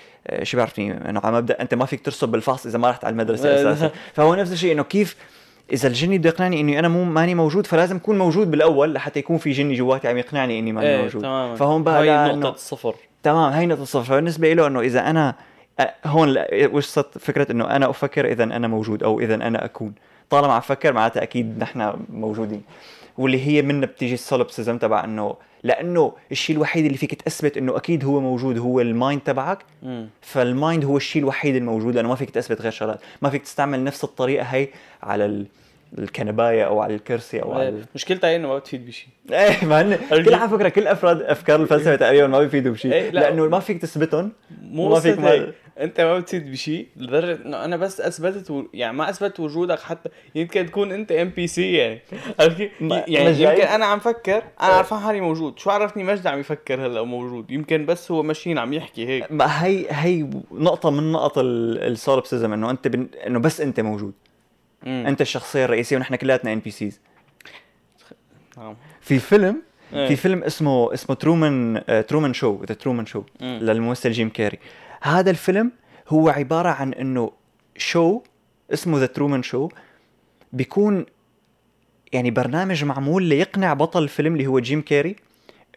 [0.43, 3.55] شو بعرفني إنه على مبدأ أنت ما فيك ترسب بالفحص إذا ما رحت على المدرسة.
[3.61, 3.91] أساسا.
[4.13, 5.15] فهو نفس الشيء إنه كيف
[5.73, 9.38] إذا الجني بده يقنعني إني أنا مو ماني موجود فلازم أكون موجود بالأول لحتى يكون
[9.38, 11.21] في جني جواتي عم يقنعني إني ماني إيه موجود.
[11.21, 11.56] تماما.
[11.56, 15.36] فهون بقى هاي إنه- الصفر تمام هي نقطة الصفر فبالنسبة له إنه إذا أنا
[16.06, 16.36] هون
[16.71, 19.93] وصلت فكرة إنه أنا أفكر إذا أنا موجود أو إذا أنا أكون.
[20.30, 22.62] طالما عم أفكر معناتها أكيد نحن موجودين.
[23.17, 27.78] واللي هي منها بتيجي ال solipsism تبع إنه لأنه الشيء الوحيد اللي فيك تثبت إنه
[27.78, 29.60] أكيد هو موجود هو ال mind تبعك.
[30.21, 33.84] فال mind هو الشيء الوحيد الموجود لأنه ما فيك تثبت غير شغلات ما فيك تستعمل
[33.84, 34.67] نفس الطريقة هي
[35.04, 35.45] على ال-
[35.99, 39.81] الكنباية أو على الكرسي أو على ال- مشكلتها هي إنه ما بتفيد بشيء إيه ما
[39.81, 43.19] هن كل على فكرة كل أفراد أفكار الفلسفة تقريبا ما بيفيدوا بشيء إيه، لا.
[43.19, 44.31] لأنه ما فيك تثبتهم
[44.62, 45.47] مو ما فيك ما-.
[45.79, 48.63] أنت ما بتفيد بشيء لدرجة إنه أنا بس أثبتت و...
[48.73, 50.10] يعني ما أثبت وجودك حتى.
[50.36, 51.99] يمكن تكون أنت NPC يعني.
[53.08, 53.53] يعني مش جاي.
[53.53, 55.60] يمكن أنا عم فكر أنا عارفان حالي موجود.
[55.60, 57.51] شو عرفني؟ مجد عم يفكر هلأ موجود.
[57.51, 59.31] يمكن بس هو ماشيين عم يحكي هيك.
[59.31, 63.08] ما هي هي نقطة من نقط ال solipsism إنه أنت بن...
[63.27, 64.13] إنه بس أنت موجود.
[64.85, 65.07] مم.
[65.07, 66.99] أنت الشخصية الرئيسية ونحن كلياتنا NPCs
[69.01, 69.61] في فيلم
[69.93, 70.07] إيه.
[70.07, 73.59] في فيلم اسمه اسمه Truman Truman Show The Truman Show مم.
[73.61, 74.59] للممثل جيم كاري
[75.01, 75.71] هذا الفيلم
[76.07, 77.31] هو عبارة عن إنه
[77.77, 78.21] شو
[78.73, 79.69] اسمه The Truman Show
[80.53, 81.05] بيكون
[82.13, 85.15] يعني برنامج معمول ليقنع بطل الفيلم اللي هو جيم كاري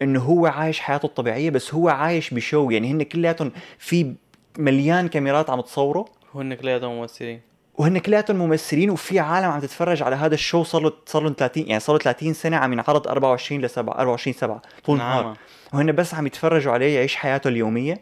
[0.01, 4.13] إنه هو عايش حياته الطبيعية بس هو عايش بشو يعني هن كلياتهم في
[4.57, 7.41] مليان كاميرات عم تصوره هن كلياتهم ممثلين
[7.79, 11.67] وهن كلياتهم ممثلين وفي عالم عم تتفرج على هذا الشو صار له صار له 30
[11.67, 15.23] يعني صار له 30 سنة عم ينعرض 24 ل 7 24 7 طول النهار.
[15.23, 15.35] نعم
[15.73, 18.01] وهن بس عم يتفرجوا عليه يعيش حياته اليومية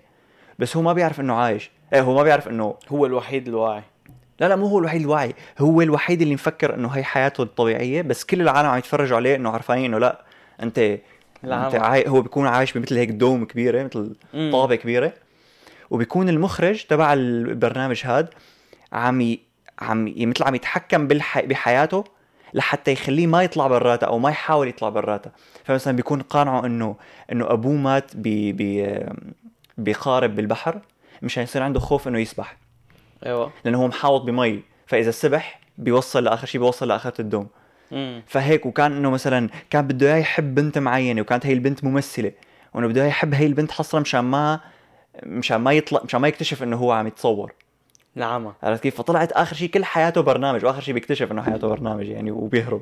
[0.60, 1.72] بس هو ما بيعرف إنه عايش.
[1.94, 3.84] إيه هو ما بيعرف إنه هو الوحيد الواعي.
[4.40, 5.36] لا لا مو هو الوحيد الواعي.
[5.60, 9.50] هو الوحيد اللي مفكر إنه هي حياته الطبيعية بس كل العالم عم يتفرجوا عليه إنه
[9.50, 10.26] عارفين إنه لا
[10.64, 10.80] انت
[11.44, 12.08] لا، أنت عاي...
[12.08, 14.16] هو بيكون عايش بمثل هيك دوم كبيرة مثل.
[14.52, 15.14] طابة كبيرة.
[15.90, 18.30] وبيكون المخرج تبع البرنامج هاد
[18.92, 19.38] عم.
[19.80, 20.14] عم.
[20.18, 21.40] مثل عم يتحكم بالح...
[21.40, 22.04] بحياته
[22.54, 25.32] لحتى يخليه ما يطلع براتها أو ما يحاول يطلع براتها
[25.64, 26.96] فمثلا بيكون قانعه إنه
[27.32, 28.24] إنه أبوه مات ب
[28.58, 29.00] ب
[29.78, 30.80] بقارب بالبحر
[31.22, 32.58] مشان يصير عنده خوف إنه يسبح.
[33.26, 33.52] أيوه.
[33.66, 34.64] لأنه هو محاوط بمي.
[34.88, 37.48] فإذا سبح بيوصل لآخر شيء بيوصل لآخرة الدوم.
[37.92, 38.24] مم.
[38.28, 42.32] فهيك وكان إنه مثلا كان بده إياه يحب بنت معينة وكانت هي البنت ممثلة
[42.74, 44.60] وإنه بده إياه يحب هي البنت حصرا مشان ما
[45.24, 47.54] مشان ما يطلع مشان ما يكتشف إنه هو عم يتصور.
[48.18, 48.54] نعم.
[48.64, 52.32] عرفت كيف؟ فطلعت آخر شيء كل حياته برنامج وآخر شيء بيكتشف إنه حياته برنامج يعني
[52.32, 52.82] وبيهرب.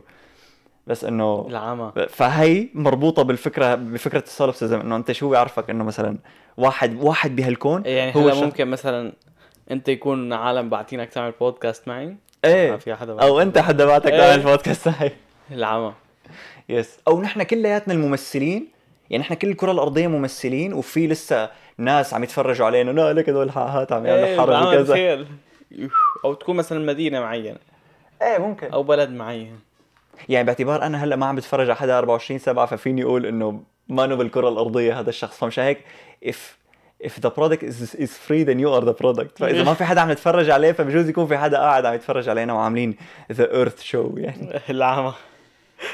[0.87, 6.17] بس إنه العمى فهي مربوطة بالفكرة بفكرة السولفسيزم إنه أنت شو بيعرفك إنه مثلا
[6.57, 9.13] واحد واحد بهالكون يعني هو هلا ممكن مثلا
[9.71, 12.75] أنت يكون عالم باعتينك تعمل بودكاست معي؟ إيه.
[12.75, 14.19] في حدا أو أنت حدا بعتك إيه.
[14.19, 15.11] تعمل بودكاست هاي
[15.51, 15.93] العمى
[16.69, 18.67] يس أو نحن كلياتنا الممثلين
[19.09, 23.45] يعني نحن كل الكرة الأرضية ممثلين وفي لسه ناس عم يتفرجوا علينا لا لك هدول
[23.45, 25.25] الحلقات عم يعملوا إيه حرب وكذا.
[26.25, 27.57] أو تكون مثلا مدينة معينة.
[28.21, 28.71] إيه ممكن.
[28.71, 29.59] أو بلد معين.
[30.29, 34.05] يعني باعتبار أنا هلأ ما عم بتفرج على حدا 24 7 ففيني أقول إنه ما
[34.05, 35.37] نو بالكرة الأرضية هذا الشخص.
[35.37, 35.79] فمشان هيك
[36.25, 36.35] if
[37.03, 39.37] if the product is, is free then you are the product.
[39.39, 42.53] فإذا ما في حدا عم يتفرج عليه فبجوز يكون في حدا قاعد عم يتفرج علينا
[42.53, 42.95] وعاملين
[43.33, 44.59] the earth show يعني.
[44.69, 45.13] العمى.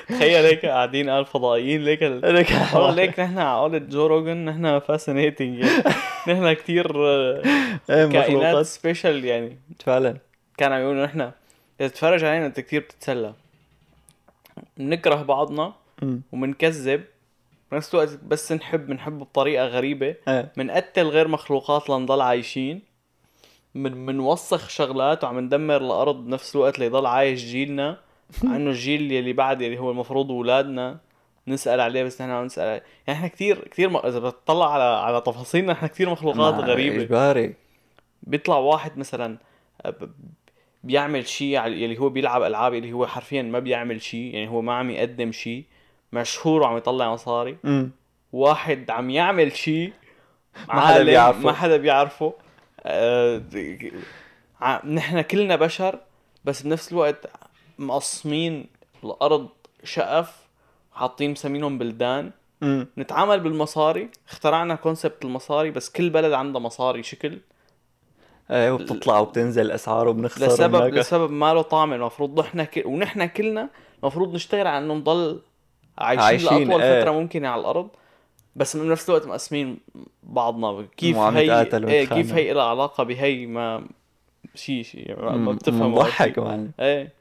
[0.09, 2.03] تخيل هيك قاعدين قال فضائيين ليك.
[2.03, 5.83] ليك ليك نحن على قولة جو روجن نحن fascinating يعني.
[6.27, 7.05] نحن كثير
[7.89, 9.57] إيه، كائنات special يعني.
[9.85, 10.17] فعلا.
[10.57, 13.33] كانوا يقولوا نحن إذا تتفرج علينا أنت كثير بتتسلى.
[14.77, 15.73] بنكره بعضنا.
[16.31, 17.03] وبنكذب.
[17.71, 20.15] بنفس الوقت بس نحب بنحب بطريقة غريبة.
[20.27, 20.51] إيه.
[20.57, 22.81] بنقتل غير مخلوقات لنضل عايشين.
[23.75, 27.97] من منوسخ شغلات وعم ندمر الأرض بنفس الوقت ليضل عايش جيلنا.
[28.43, 30.97] مع انه الجيل يلي بعد يلي هو المفروض اولادنا
[31.47, 32.83] نسأل عليه بس نحن عم نسأل عليه.
[33.07, 33.97] يعني إحنا كثير كثير م...
[33.97, 37.01] إذا بتطلع على على تفاصيلنا إحنا كثير مخلوقات غريبة.
[37.01, 37.53] إجباري.
[38.23, 39.37] بيطلع واحد مثلا
[39.85, 40.09] ب-
[40.83, 44.73] بيعمل شيء يلي هو بيلعب ألعاب اللي هو حرفيا ما بيعمل شيء يعني هو ما
[44.73, 45.63] عم يقدم شيء
[46.13, 47.57] مشهور وعم يطلع مصاري.
[47.65, 47.91] امم
[48.33, 49.93] واحد عم يعمل شيء
[50.67, 51.39] ما حدا بيعرفه.
[51.39, 52.33] ما حدا بيعرفه.
[52.85, 53.41] آه،
[54.85, 55.99] نحن كلنا بشر
[56.45, 57.25] بس بنفس الوقت
[57.79, 58.65] مقسمين
[59.03, 59.49] الأرض
[59.83, 60.35] شقف
[60.91, 62.31] حاطين مسمينهم بلدان.
[62.63, 64.09] امم نتعامل بالمصاري.
[64.29, 67.37] اخترعنا كونسبت المصاري بس كل بلد عندها مصاري شكل.
[68.51, 70.99] إيه وبتطلع وبتنزل الاسعار وبنخسر لسبب وناكل.
[70.99, 71.93] لسبب ما له طعم.
[71.93, 72.83] المفروض نحن ك...
[72.85, 73.69] ونحن كلنا
[74.03, 75.41] المفروض نشتغل على إنه نضل
[75.97, 77.01] عايشين, عايشين، لأطول إيه.
[77.01, 77.89] فترة ممكنة على الأرض.
[78.55, 79.77] بس من نفس الوقت مقسمين
[80.23, 80.87] بعضنا.
[80.97, 82.33] كيف هي إيه كيف.
[82.33, 83.87] هي لها علاقة بهي؟ ما
[84.55, 85.55] شيء شيء ما- مم.
[85.55, 86.39] بتفهم مضحك
[86.79, 87.20] إيه.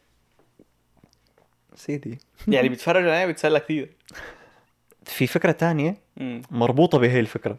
[1.74, 3.90] سيدي يعني بيتفرج عليها بيتسلى كثير
[5.04, 5.96] في فكرة تانية
[6.50, 7.56] مربوطة بهي الفكرة.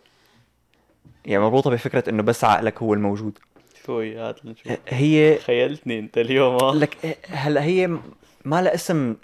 [1.25, 3.37] يعني مربوطة بفكرة إنه بس عقلك هو الموجود.
[3.85, 6.75] شو هي هات نشوف هي خيلتني انت اليوم آه.
[6.75, 7.87] لك هلا هي
[8.45, 9.15] ما لها اسم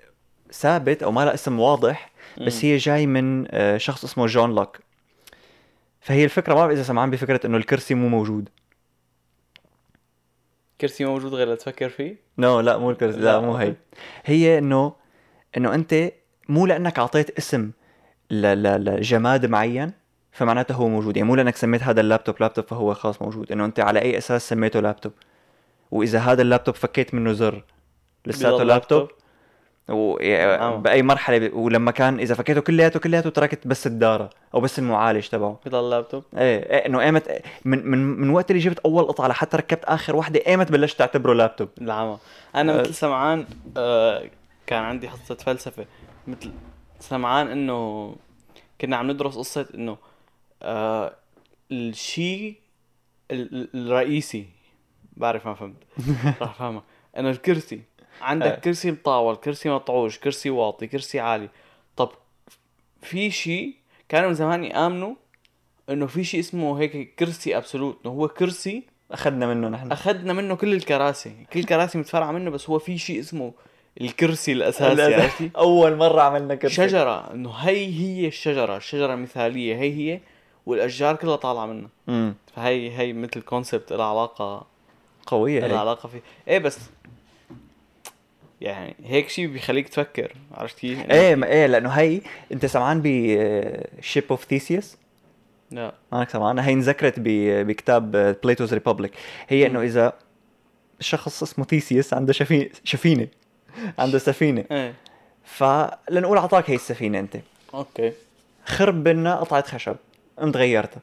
[0.51, 2.65] ثابت أو ما لها اسم واضح بس.
[2.65, 4.79] هي جاي من آه، شخص اسمه جون لوك.
[6.01, 8.49] فهي الفكرة ما بعرف إذا سمعان بفكرة إنه الكرسي مو موجود.
[10.81, 13.73] كرسي موجود غير لتفكر فيه؟ no لا مو الكرسي لا لا، مو هي.
[14.25, 14.93] هي إنه
[15.57, 16.11] إنه أنت
[16.49, 17.71] مو لأنك أعطيت اسم.
[18.31, 19.91] لجماد معين
[20.31, 21.17] فمعناته هو موجود.
[21.17, 23.51] يعني مو لأنك سميت هذا اللابتوب لابتوب فهو خلاص موجود.
[23.51, 25.13] إنه أنت على أي أساس سميته لابتوب.
[25.91, 27.63] وإذا هذا اللابتوب فكيت منه زر
[28.25, 29.09] لساته لابتوب.
[29.89, 30.73] آه.
[30.75, 31.55] وباي مرحلة.
[31.55, 35.59] ولما كان إذا فكيته كلياته كلياته تركت بس الدارة أو بس المعالج تبعه.
[35.65, 39.57] بضل لابتوب إيه إيه إنه ايمت من من من وقت اللي جبت أول قطعة لحتى
[39.57, 41.69] ركبت آخر وحدة ايمت بلشت تعتبره لابتوب.
[41.81, 42.17] العمى
[42.55, 42.81] أنا أه.
[42.81, 43.45] مثل سمعان
[43.77, 44.23] آه
[44.67, 45.85] كان عندي حصة فلسفة.
[46.27, 46.51] مثل
[46.99, 48.15] سمعان إنه
[48.81, 49.97] كنا عم ندرس قصة إنه
[50.63, 51.13] آه
[51.71, 52.55] الشيء
[53.31, 54.45] ال- ال- الرئيسي.
[55.17, 55.75] بعرف ما فهمت.
[56.41, 56.83] راح فاهمك
[57.17, 57.81] إنه الكرسي.
[58.21, 58.55] عندك أه.
[58.55, 61.49] كرسي مطاول كرسي مطعوج كرسي واطي كرسي عالي.
[61.97, 62.09] طب
[63.01, 63.73] في شيء
[64.09, 65.15] كانوا من زمان يآمنوا
[65.89, 69.91] إنه في شيء اسمه هيك كرسي ابسولوت إنه هو كرسي أخذنا منه نحن.
[69.91, 71.45] أخذنا منه كل الكراسي.
[71.53, 73.53] كل الكراسي متفرعة منه بس هو في شيء اسمه
[74.01, 76.75] الكرسي الأساسي عرفتي؟ أول مرة عملنا كرسي.
[76.75, 77.33] شجرة.
[77.33, 80.19] إنه هي هي الشجرة الشجرة المثالية هي هي
[80.65, 82.33] والأشجار كلها طالعة منها.
[82.55, 84.67] فهي هي مثل concept لها علاقة
[85.27, 86.21] قوية لها علاقة فيه.
[86.47, 86.79] إيه بس
[88.61, 93.01] يعني هيك شيء بيخليك تفكر عرفت كيف؟ إنه- إيه ما إيه لأنه هي أنت سمعان
[93.03, 93.07] ب
[94.01, 94.97] Ship of Theseus
[95.71, 95.93] لا.
[96.11, 98.11] مانك سمعان هي انذكرت بكتاب
[98.43, 99.11] Plato's Republic
[99.49, 100.13] هي إنه إذا
[100.99, 102.69] شخص اسمه ثيسيوس عنده شفي...
[102.83, 103.27] شفينة
[103.99, 104.63] عنده سفينة.
[104.71, 104.93] إيه.
[105.43, 107.37] فلنقول أعطاك هي السفينة أنت.
[107.73, 108.13] okay.
[108.65, 109.95] خرب لنا قطعه خشب
[110.39, 111.01] قمت غيرتها.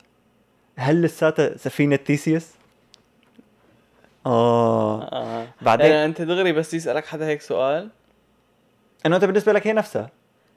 [0.77, 2.47] هل لساتها سفينة ثيسيوس؟
[4.27, 5.47] آه آه.
[5.63, 7.89] بعدين يعني أنت دغري بس يسألك حدا هيك سؤال
[9.07, 10.11] إنه أنت بالنسبة لك هي نفسها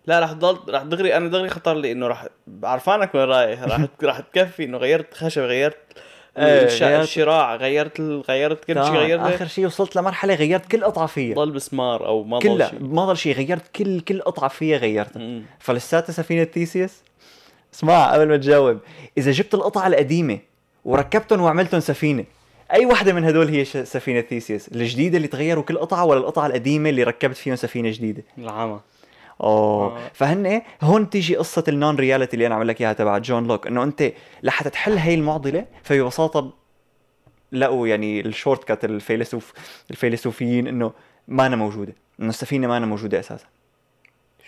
[0.07, 2.25] لا رح تضل رح دغري أنا دغري خطر لي إنه رح
[2.63, 5.77] عرفانك وين رايح رح رح تكفي إنه غيرت خشب غيرت.
[6.37, 8.01] غيرت- الشراع غيرت.
[8.01, 8.93] غيرت كل شيء.
[8.95, 12.79] غيرت آخر شيء وصلت لمرحلة غيرت كل قطعة فيها ضل بسمار أو ما ضل شيء
[12.83, 15.41] ما ضل شيء غيرت كل كل قطعة فيها غيرتها.
[15.59, 16.91] فلساتها سفينة ثيسيوس
[17.73, 18.77] اسمع قبل ما تجاوب
[19.17, 20.39] إذا جبت القطعة القديمة
[20.85, 22.23] وركبتهم وعملتهم سفينة
[22.73, 26.89] أي وحده من هدول هي سفينة ثيسيوس الجديدة اللي تغيروا كل قطعة ولا القطعة القديمة
[26.89, 28.79] اللي ركبت فيهم سفينة جديدة؟ العمى
[29.41, 29.97] أوه.
[29.97, 30.11] آه.
[30.13, 33.67] فهن هون تيجي قصة ال non reality اللي أنا عم لك إياها تبع جون لوك
[33.67, 34.11] إنه أنت
[34.43, 36.53] لحتى تحل هي المعضلة فببساطه
[37.51, 39.53] لقوا يعني ال shortcut الفيلسوف
[39.91, 40.91] الفيلسوفيين إنه
[41.27, 43.45] مانا موجودة إنه السفينة مانا موجودة أساسا.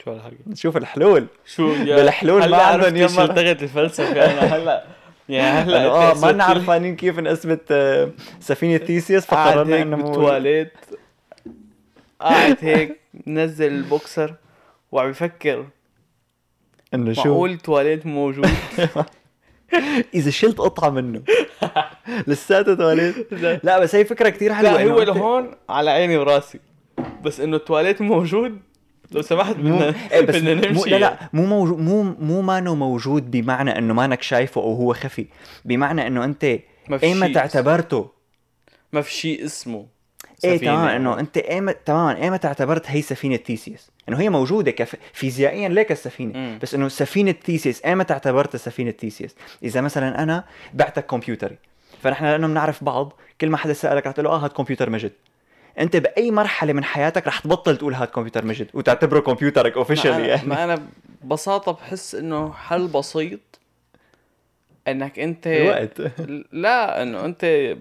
[0.04, 1.28] شو هالحكي؟ نشوف الحلول.
[1.46, 3.22] شو يا بالحلول ما عندهم يما.
[3.22, 4.84] لغه الفلسفة أنا هلا.
[5.30, 10.74] يعني هلا آه ما لنا عارفانين كيف نثبت آه، سفينة ثيسيوس فقررنا إنه بالتواليت.
[12.22, 14.36] قاعد هيك منزل البوكسر
[14.92, 15.66] وعم يفكر
[16.94, 18.50] إنه شو؟ معقول التواليت موجود؟
[20.14, 21.22] إذا شلت قطعة منه.
[22.28, 23.34] لساته تواليت.
[23.64, 23.80] لا.
[23.80, 26.60] بس هي فكرة كتير حلوة لا هو لهون على عيني وراسي.
[27.24, 28.60] بس إنه التواليت موجود
[29.12, 30.90] لو سمحت مو بدنا إيه بس بدنا مو نمشي.
[30.90, 35.26] لا لا مو موجود مو مو مانو موجود بمعنى إنه مانك شايفه أو هو خفي.
[35.66, 38.10] بمعنى إنه أنت ما في ايمت شيء اعتبرته
[38.94, 39.86] ما في شيء اسمه.
[40.44, 40.72] إيه سفينة.
[40.72, 44.96] تمام أو- إنه أنت ايمت تماما ايمت اعتبرت هي سفينة ثيسيوس إنه هي موجودة كف...
[45.14, 46.38] فيزيائيا ليك السفينة.
[46.38, 46.60] مم.
[46.62, 50.44] بس إنه سفينة ثيسيوس ايمت اعتبرتها سفينة ثيسيوس إذا مثلا أنا
[50.74, 51.58] بعتك كمبيوتري
[52.04, 55.12] فنحن لأنه بنعرف بعض كل ما حدا سألك رح تقول له آه هاد كمبيوتر مجد.
[55.80, 60.48] أنت بأي مرحلة من حياتك رح تبطل تقول هاد كمبيوتر مجد وتعتبره كمبيوترك اوفيشلي يعني
[60.50, 60.88] ما أنا
[61.24, 63.40] ببساطة بحس إنه حل بسيط
[64.88, 66.02] إنك أنت الوقت.
[66.52, 67.76] لا إنه أنت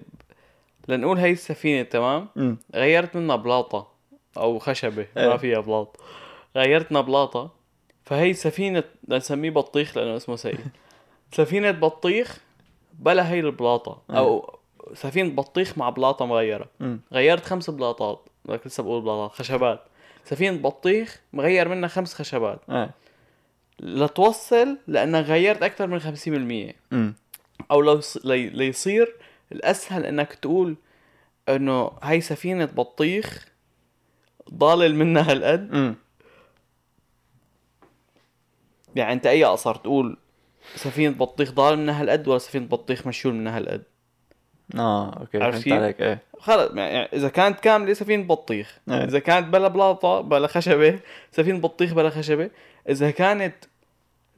[0.87, 2.57] لنقول هي السفينة تمام؟ مم.
[2.75, 3.87] غيرت منها بلاطة
[4.37, 5.27] أو خشبة إيه.
[5.29, 5.97] ما فيها بلاط.
[6.55, 7.51] غيرتنا بلاطة
[8.05, 10.59] فهي سفينة نسميه بطيخ لأنه اسمه سيء.
[11.31, 12.37] سفينة بطيخ
[12.99, 14.58] بلا هي البلاطة أو
[14.93, 16.99] سفينة بطيخ مع بلاطة مغيرة مم.
[17.13, 18.25] غيرت خمس بلاطات
[18.65, 19.83] لسه بقول بلاطات خشبات
[20.25, 22.89] سفينة بطيخ مغير منها خمس خشبات آه.
[23.79, 25.99] لتوصل لأنك غيرت أكثر من
[26.71, 27.13] 50% مم.
[27.71, 29.15] أو لو يص- لي- ليصير
[29.51, 30.75] الأسهل إنك تقول
[31.49, 33.45] إنه هاي سفينة بطيخ
[34.53, 35.95] ضالل منها هالقد.
[38.95, 40.17] يعني أنت أي أقصر تقول
[40.75, 43.83] سفينة بطيخ ضال منها هالقد ولا سفينة بطيخ مشيول منها هالقد
[44.77, 49.03] آه أوكي عرفت كيف؟ عليك إيه خلص يعني إذا كانت كامله سفينة بطيخ إيه.
[49.03, 50.99] إذا كانت بلا بلاطة بلا خشبة
[51.31, 52.49] سفينة بطيخ بلا خشبة
[52.89, 53.55] إذا كانت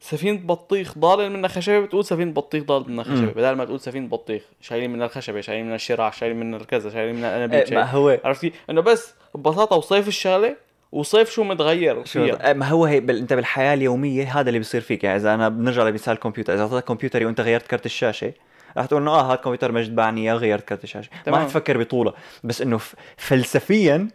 [0.00, 3.32] سفينة بطيخ ضال منها خشبة بتقول سفينة بطيخ ضال منها خشبة مم.
[3.32, 7.14] بدل ما تقول سفينة بطيخ شايلين منها الخشبة شايلين منها الشراع شايلين منها الكذا شايلين
[7.14, 10.56] منها الانابيب إيه، ما هو عرفتي إنه بس ببساطة وصيف الشغلة
[10.92, 14.58] وصيف شو متغير شو فيها آه، ما هو هي بل أنت بالحياة اليومية هذا اللي
[14.58, 18.32] بيصير فيك يعني إذا أنا بنرجع لمثال الكمبيوتر إذا أعطيتك كمبيوتري وأنت غيرت كرت الشاشة
[18.78, 21.38] رح تقول إنه آه هذا كمبيوتر مجد باعني اياه غيرت كرت الشاشه ما.
[21.38, 22.12] رح تفكر بطوله.
[22.44, 22.80] بس إنه
[23.16, 24.08] فلسفيا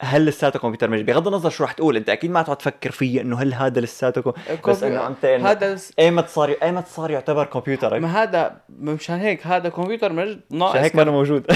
[0.00, 1.96] هل لساته كمبيوتر مجد؟ بغض النظر شو رح تقول.
[1.96, 4.32] أنت أكيد ما تقعد تفكر فيه إنه هل هذا لساته كم...
[4.66, 8.00] بس إنه انت إنه هذا ايمت صار ايمت صار يعتبر كمبيوترك.
[8.00, 11.46] ما هذا مشان هيك هذا كمبيوتر مجد ناقص هيك ما موجود.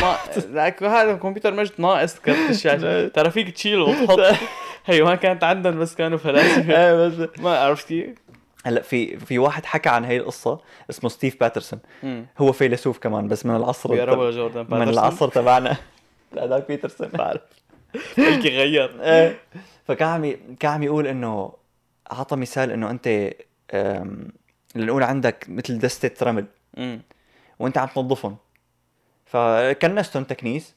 [0.51, 4.19] لك هذا كمبيوتر مجد ناقص كرت الشاشة ترى فيك تشيله وتحط.
[4.87, 6.73] هي ما كانت عندهم بس كانوا فلاسفة.
[6.87, 8.15] إيه بس ما عرفتي؟
[8.67, 11.81] هلا في في واحد حكى عن هي القصة اسمه ستيف باترسون.
[12.39, 14.89] هو فيلسوف كمان بس من العصر بيقربوا لجوردن من باترسون.
[14.89, 15.77] العصر تبعنا.
[16.33, 17.09] لا هذاك بيترسون.
[17.19, 17.41] بعرف.
[18.19, 19.01] بلكي غير.
[19.03, 19.39] إيه.
[19.85, 21.53] فكان عم كان عم يقول إنه
[22.13, 23.31] اعطى مثال إنه أنت
[24.75, 26.47] لنقول عندك مثل دستة رمل.
[27.59, 28.37] وأنت عم تنظفهم.
[29.25, 30.75] فكنستهم تكنيس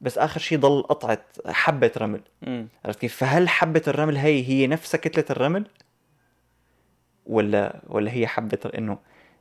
[0.00, 2.20] بس آخر شيء ضل قطعة حبة رمل.
[2.84, 5.66] عرفت كيف؟ فهل حبة الرمل هي هي نفسها كتلة الرمل؟
[7.26, 8.98] ولا ولا هي حبه انه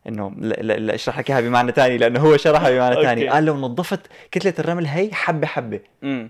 [0.07, 2.95] إنه لا لا, لا أشرح لك إياها بمعنى ثاني لأنه هو شرحها بمعنى.
[2.95, 3.99] ثاني قال لو نظفت
[4.31, 5.79] كتلة الرمل هي حبة حبة.
[6.03, 6.29] امم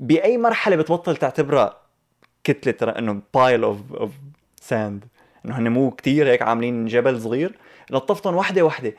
[0.00, 1.76] بأي مرحلة بتبطل تعتبرها
[2.44, 4.10] كتلة إنه pile of of
[4.60, 5.04] sand
[5.44, 7.52] إنه هن مو كتير هيك عاملين جبل صغير
[7.90, 8.94] لطفتهم وحده وحده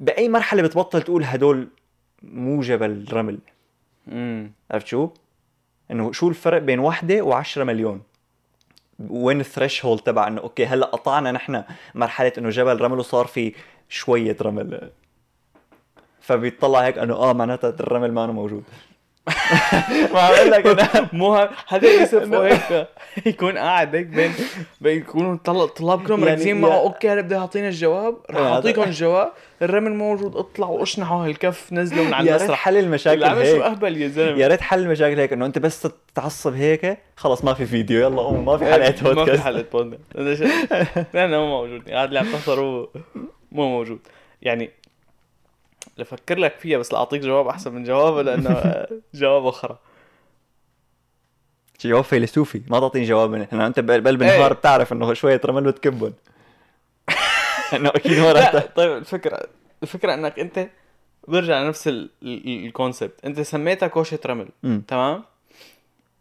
[0.00, 1.68] بأي مرحلة بتبطل تقول هدول
[2.22, 3.38] مو جبل رمل؟
[4.12, 5.10] امم عرفت شو؟
[5.90, 8.02] إنه شو الفرق بين وحده وعشرة مليون؟
[9.10, 13.54] وين ال threshold تبع إنه okay هلأ قطعنا نحن مرحلة إنه جبل رمل وصار في
[13.88, 14.90] شوية رمل.
[16.20, 18.64] فبيطلع هيك إنه آه معناتها الرمل ما موجود.
[20.12, 22.88] ما عم أقول لك أنا مو هذا يصفوا هيك
[23.26, 24.32] يكون قاعد هيك بين
[24.80, 26.56] بين يكونوا طل- الطلاب كلهم يعني مركزين.
[26.56, 29.32] يا- معه أوكي هلا بده يعطينا الجواب رح هذا- أعطيكم الجواب.
[29.62, 33.46] الرمل مو موجود اطلعوا اشنحوا هالكف نزلوا من على يا ريت المسرح حل المشاكل العمل
[33.46, 33.62] شو هيك.
[33.62, 37.54] أهبل يا يا زلمه ريت حل المشاكل هيك إنه أنت بس تتعصب هيك خلص ما
[37.54, 40.42] في فيديو يلا قوم ما في حلقة ما في بودكاست حلقة بودكاست
[41.14, 41.88] لأنه مو موجود.
[41.90, 42.26] قاعد اللي عم
[43.52, 43.98] مو موجود.
[44.42, 44.70] يعني
[45.98, 49.78] لفكر لك فيها بس لاعطيك جواب أحسن من جوابه لأنه جواب أخرى
[51.80, 54.34] جواب فيلسوفي ما تعطيني جواب من هنا أنت بقلب إيه.
[54.34, 56.12] النهار بتعرف إنه شوية رمل بتكبهم
[57.74, 59.40] إنه أكيد ما رح طيب الفكرة
[59.82, 60.68] الفكرة إنك أنت
[61.28, 64.48] برجع لنفس ال- ال- ال concept أنت سميتها كوشة رمل.
[64.88, 65.24] تمام؟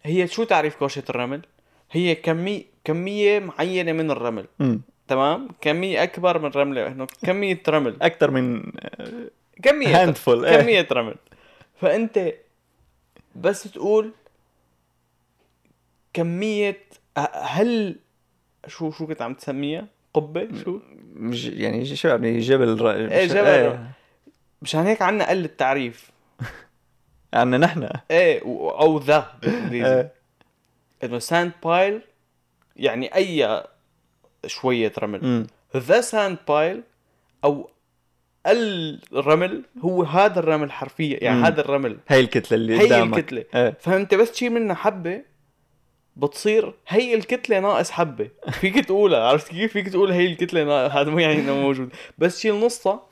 [0.04, 1.42] هي شو تعريف كوشة الرمل؟
[1.92, 4.82] هي كمية كمية معينة من الرمل مم.
[5.08, 7.96] تمام؟ كمية أكبر من رملة إنه كمية رمل.
[8.02, 8.64] أكثر من
[9.64, 10.58] كمية handful إيه.
[10.62, 11.16] كمية رمل
[11.82, 12.34] فأنت
[13.36, 14.12] بس تقول
[16.14, 16.78] كمية
[17.34, 17.96] هل
[18.68, 20.80] شو شو كنت عم تسميها؟ قبة شو؟
[21.14, 22.92] مش يعني شو يعني جبل ر...
[22.92, 23.66] إيه، مش- جبل.
[23.68, 23.88] ر-
[24.62, 26.12] مشان هيك عنا قل التعريف
[27.34, 28.42] عنا نحن إيه
[28.80, 30.10] أو the بالانجليزي.
[31.04, 32.02] إنه sand pile
[32.76, 33.64] يعني أي
[34.48, 35.48] شوية رمل.
[35.78, 36.84] the sand pile
[37.44, 37.70] أو
[38.48, 41.46] الرمل هو هذا الرمل حرفيا يعني مم.
[41.46, 43.46] هذا الرمل هي الكتلة اللي هي قدامك الكتلة.
[43.56, 45.22] إيه فانت بس تشيل منها حبة
[46.16, 51.10] بتصير هي الكتلة ناقص حبة فيك تقولها عرفت كيف فيك تقول هي الكتلة ناقص هذا
[51.12, 53.04] مو يعني إنه موجود بس تشيل نصها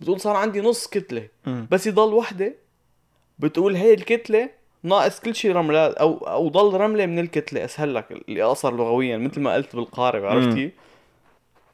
[0.00, 1.66] بتقول صار عندي نص كتلة مم.
[1.70, 2.54] بس يضل وحدة
[3.38, 4.50] بتقول هي الكتلة
[4.82, 9.16] ناقص كل شيء رملات أو أو ضل رملة من الكتلة أسهل لك اللي اقصر لغويا
[9.16, 10.54] مثل ما قلت بالقارب عرفت مم.
[10.54, 10.72] كيف؟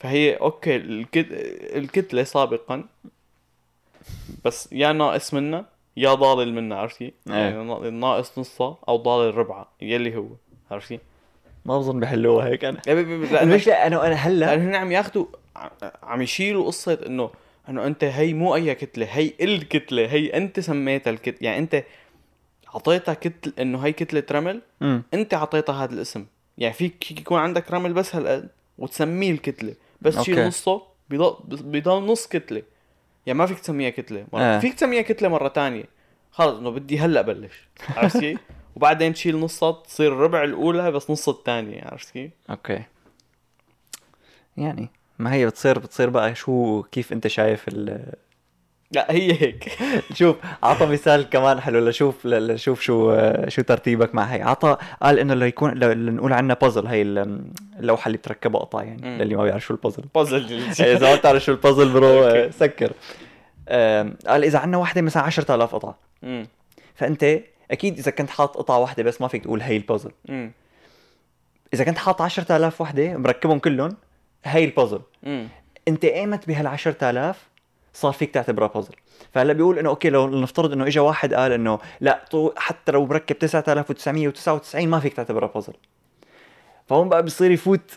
[0.01, 1.27] فهي أوكي الكت...
[1.77, 2.85] الكتلة سابقا
[4.45, 5.65] بس يا ناقص منها
[5.97, 7.35] يا ضالل منها عرفت كيف؟ إيه.
[7.35, 10.27] يعني نا- ناقص نصها أو ضالل ربعها يلي هو
[10.71, 11.01] عرفت كيف؟
[11.65, 12.81] ما بظن بحلوها هيك أنا
[13.43, 15.27] المشكلة أنا أنا هلأ هن عم ياخذوا
[16.03, 17.31] عم يشيلوا قصة إنه
[17.69, 21.85] إنه أنت هي مو أي كتلة هي الكتلة هي أنت سميتها الكتلة يعني أنت
[22.75, 25.03] اعطيتها كتل إنه هي كتلة رمل مم.
[25.15, 26.27] أنت اعطيتها هذا الاسم
[26.59, 30.47] يعني فيك يكون عندك رمل بس هالقد وتسميه الكتلة بس تشيل.
[30.47, 32.63] نصه بيضل بيضل نص كتلة
[33.27, 34.59] يعني ما فيك تسميها كتلة مرة آه.
[34.59, 35.85] فيك تسميها كتلة مرة تانية
[36.31, 38.41] خلص إنه بدي هلأ بلش عرفت كيف؟
[38.77, 42.83] وبعدين تشيل نصها تصير الربع الأولى بس نص الثانية عرفت كيف؟ أوكي
[44.57, 48.13] يعني ما هي بتصير بتصير بقى شو كيف أنت شايف ال
[48.93, 49.73] لا هي هيك.
[50.15, 53.17] شوف عطى مثال كمان حلو لشوف لشوف شو
[53.49, 54.43] شو ترتيبك مع هي.
[54.43, 57.41] عطى قال إنه لو يكون لو لو نقول عنا بازل هي ال-
[57.81, 59.23] اللوحة اللي بتركبها قطع يعني مم.
[59.23, 62.31] للي ما بيعرف شو البازل بازل إذا ما بتعرف شو البازل برو
[62.61, 62.93] سكر.
[64.27, 65.99] قال إذا عندنا وحده مثلا 10000 قطعة.
[66.95, 67.39] فأنت
[67.71, 70.11] أكيد إذا كنت حاط قطعة واحدة بس ما فيك تقول هي البازل
[71.75, 73.97] إذا كنت حاط 10000 وحده مركبهم كلهم
[74.45, 75.01] هي البازل
[75.89, 77.47] أنت قيمت بهال 10000
[77.97, 78.95] صار فيك تعتبرها بازل
[79.33, 82.25] فهلا بيقول إنه okay لو نفترض إنه اجى واحد قال إنه لا
[82.57, 85.73] حتى لو مركب 9999 ما فيك تعتبرها بازل
[86.87, 87.97] فهون بقى بصير يفوت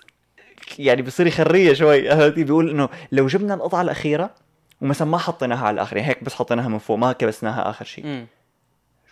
[0.80, 4.30] يعني بصير يخرية شوي؟ بيقول إنه لو جبنا القطعة الأخيرة
[4.82, 8.26] ومثلا ما حطيناها على الآخر يعني هيك بس حطيناها من فوق ما كبسناها آخر شيء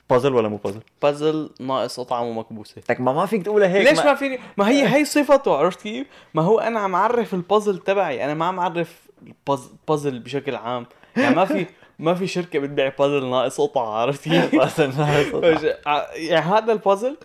[0.09, 3.89] بازل ولا مو puzzle puzzle ناقص قطعه مو مكبوسة لك ما ما فيك تقولها هيك
[3.89, 7.77] ليش ما فيني ما هي هي صفته عرفت كيف؟ ما هو أنا عم اعرف البازل
[7.77, 10.85] تبعي أنا ما عم اعرف ال puz- puzzle بشكل عام
[11.17, 11.65] يعني ما في
[11.99, 15.77] ما في شركة بتبيع بازل ناقص قطعه عرفت كيف؟ بازل ناقص قطعة.
[15.85, 17.17] ع- يعني هذا البازل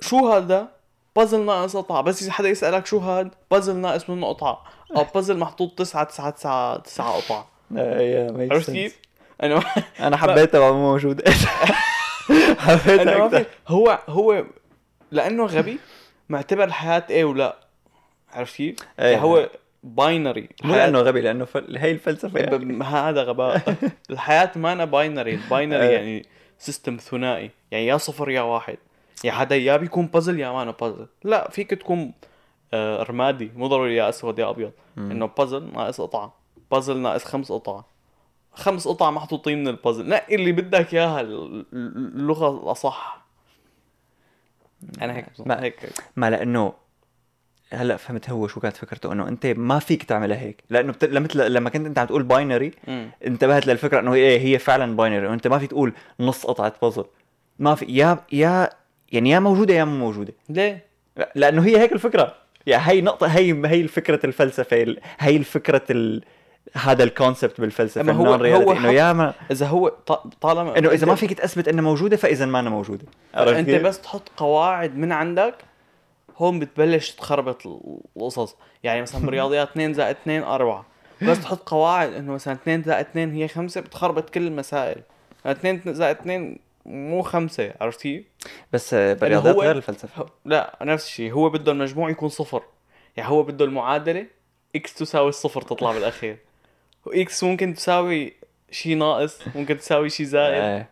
[0.00, 0.68] شو هذا؟
[1.16, 4.62] بازل ناقص قطعة بس إذا حدا يسألك شو هاد؟ بازل ناقص منه قطعة
[4.96, 8.70] أو بازل محطوط تسعة تسعة تسعة تسعة قطع ما عرفت.
[8.70, 8.98] كيف؟
[9.42, 9.62] أنا
[10.00, 11.22] أنا حبيتها بقى مو موجود.
[12.68, 12.78] أكتر.
[12.78, 14.44] في هو هو
[15.10, 15.78] لأنه غبي
[16.28, 17.56] معتبر الحياة إيه ولا؟
[18.32, 19.48] عرفت كيف؟ يعني هو
[19.82, 21.76] binary مو لأنه غبي لأنه فل...
[21.78, 22.84] هي الفلسفة يعني.
[22.84, 23.76] هذا غباء.
[24.10, 25.92] الحياة ما أنا binary ال binary.
[25.92, 26.26] يعني
[26.58, 27.50] system ثنائي.
[27.70, 28.78] يعني يا صفر يا واحد.
[29.24, 32.12] يا حدا يا بيكون بازل يا ما أنا بازل لا فيك تكون
[32.74, 33.50] آه، رمادي.
[33.56, 34.72] مو ضروري يا أسود يا أبيض.
[34.98, 36.34] إنه بازل ناقص قطعة.
[36.70, 37.82] بازل ناقص خمس قطع.
[38.56, 43.26] خمس قطع محطوطين من البازل نقي اللي بدك إياها ال- ال- اللغة الأصح.
[45.02, 45.26] أنا هيك.
[45.46, 45.78] ما- هيك.
[46.16, 46.72] ما لأنه
[47.72, 50.64] هلأ فهمت هو شو كانت فكرته إنه أنت ما فيك تعملها هيك.
[50.70, 51.04] لأنه بت...
[51.04, 52.70] مثل لما كنت أنت عم تقول binary.
[53.26, 57.04] انتبهت للفكرة إنه إيه هي فعلا binary وأنت ما في تقول نص قطعة بازل
[57.58, 58.70] ما في يا يا
[59.12, 60.32] يعني يا موجودة يا مو موجودة.
[60.48, 60.84] ليه؟
[61.16, 62.34] لا- لأنه هي هيك الفكرة.
[62.66, 66.24] يعني هي نقطة هي هي الفكرة الفلسفة ال- هي الفكرة ال...
[66.74, 69.88] هذا ال concept بالفلسفة أما هو- هو إنه يا ما إذا هو
[70.40, 73.04] طالما إنه إذا ما فيك تثبت إنها موجودة فإذا ما أنا موجودة.
[73.34, 75.54] أنت؟ بس تحط قواعد من عندك
[76.36, 77.80] هون بتبلش تخربط ال-
[78.16, 78.56] القصص.
[78.82, 80.86] يعني مثلا برياضيات 2 زائد 2 4
[81.22, 85.02] بس تحط قواعد إنه مثلا 2 زائد 2 هي 5 بتخربط كل المسائل.
[85.46, 88.24] 2 زائد 2 مو 5 عرفت كيف؟
[88.72, 90.22] بس بالرياضيات غير الفلسفة.
[90.22, 91.32] هو- لا نفس الشيء.
[91.32, 92.62] هو بده المجموع يكون صفر.
[93.16, 94.26] يعني هو بده المعادلة
[94.76, 96.36] إكس تساوي الصفر تطلع بالأخير.
[97.06, 98.32] واكس ممكن تساوي
[98.70, 100.88] شيء ناقص ممكن تساوي شيء زائد آه.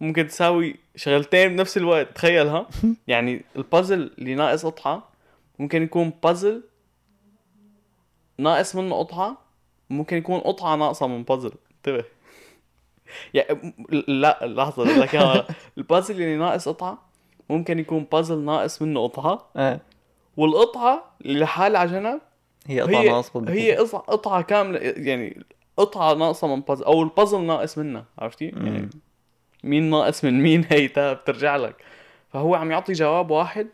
[0.00, 2.68] ممكن تساوي شغلتين بنفس الوقت تخيل ها
[3.08, 5.08] يعني البازل اللي ناقص قطعة
[5.58, 6.62] ممكن يكون بازل
[8.38, 9.38] ناقص منه قطعة
[9.90, 12.04] ممكن يكون قطعة ناقصة من بازل انتبه
[13.34, 13.74] يعني
[14.08, 14.46] لا
[14.78, 15.46] بدي لك.
[15.78, 17.08] البازل اللي ناقص قطعة
[17.50, 19.80] ممكن يكون بازل ناقص منه قطعة آه.
[20.36, 22.20] والقطعة اللي لحالها على جنب
[22.66, 23.48] هي قطعة هي ناقصة.
[23.48, 25.44] هي قطعة كاملة يعني
[25.76, 28.90] قطعة ناقصة من بازل أو البازل ناقص منها عرفتي؟ يعني.
[29.64, 31.76] مين ناقص من مين هي بترجع لك
[32.32, 33.66] فهو عم يعطي جواب واحد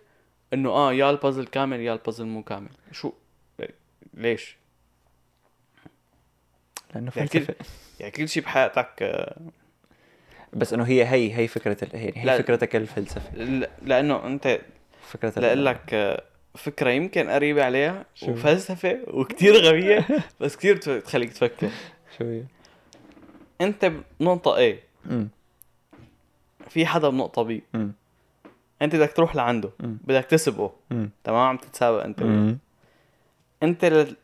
[0.53, 3.12] إنه آه يا البازل كامل يا البازل مو كامل شو
[4.14, 4.57] ليش؟
[6.95, 7.55] لأنه يعني فلسفة
[8.01, 9.37] يعني كل شيء بحياتك آه،
[10.53, 11.76] بس إنه هي هي هي فكرة.
[11.95, 12.39] هي, هي.
[12.39, 13.35] فكرتك الفلسفة
[13.82, 14.61] لأنه أنت
[15.37, 15.95] لاقول لك
[16.55, 20.07] فكرة يمكن قريبة عليها شو؟ وفلسفة وكتير غبية
[20.41, 21.71] بس كتير بت- بتخليك تفكر.
[22.19, 22.43] شو هي؟
[23.61, 24.75] انت بنقطة A.
[25.11, 25.29] امم
[26.69, 27.61] في حدا بنقطة B.
[27.75, 27.93] امم
[28.83, 29.71] انت بدك تروح لعنده.
[29.81, 29.99] مم.
[30.05, 30.73] بدك تسبقه.
[31.25, 32.23] تمام؟ عم تتسابق انت.
[32.23, 32.59] امم
[33.63, 34.17] انت ل...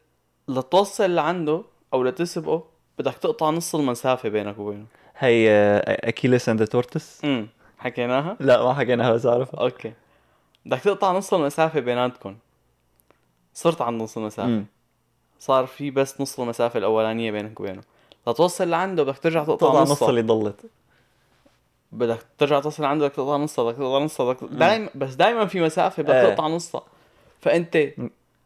[0.49, 1.63] لتوصل لعنده
[1.95, 2.65] أو لتسبقه
[2.99, 4.87] بدك تقطع نص المسافة بينك وبينه.
[5.19, 5.51] هي
[5.87, 7.23] Achilles and tortoise
[7.79, 9.61] حكيناها؟ لا ما حكيناها بس أعرفها.
[9.61, 9.93] أوكي.
[10.67, 12.37] بدك تقطع نص المسافة بيناتكم
[13.55, 14.49] صرت عند نص المسافة.
[14.49, 14.67] امم
[15.39, 17.83] صار في بس نص المسافة الأولانية بينك وبينه.
[18.27, 20.61] لتوصل لعنده بدك ترجع تقطع نص اللي ضلت.
[21.93, 25.61] بدك ترجع توصل لعنده بدك تقطع نصها بدك تقطع نصها بدك دايما بس دايما في
[25.61, 26.29] مسافة بدك إيه.
[26.29, 26.83] تقطع نصها.
[27.41, 27.77] فأنت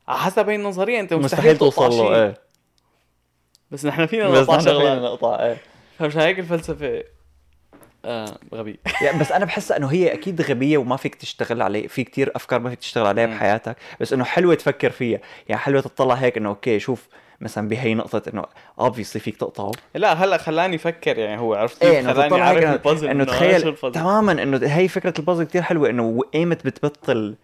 [0.08, 2.40] على حسب هي النظرية أنت مستحيل, مستحيل توصل له إيه.
[3.70, 5.02] بس نحن فينا نقطع شغلات.
[5.02, 5.56] نقطع إيه.
[5.98, 7.04] فمش هيك الفلسفة.
[8.05, 12.05] آه غبي يعني بس أنا بحس إنه هي أكيد غبية وما فيك تشتغل عليه في
[12.05, 13.26] كتير أفكار ما فيك تشتغل عليها.
[13.26, 17.09] بحياتك بس إنه حلوة تفكر فيها يعني حلوة تطلع هيك إنه okay شوف
[17.40, 18.42] مثلا بهي نقطة إنه
[18.80, 22.72] obviously فيك تقطعه لا هلأ خلاني أفكر يعني هو عرفت إيه إنه خلاني اعرف إنه,
[22.72, 23.76] البازل إنه تخيل.
[23.92, 27.36] تماما إنه هي فكرة البازل كتير حلوة إنه ايمت بتبطل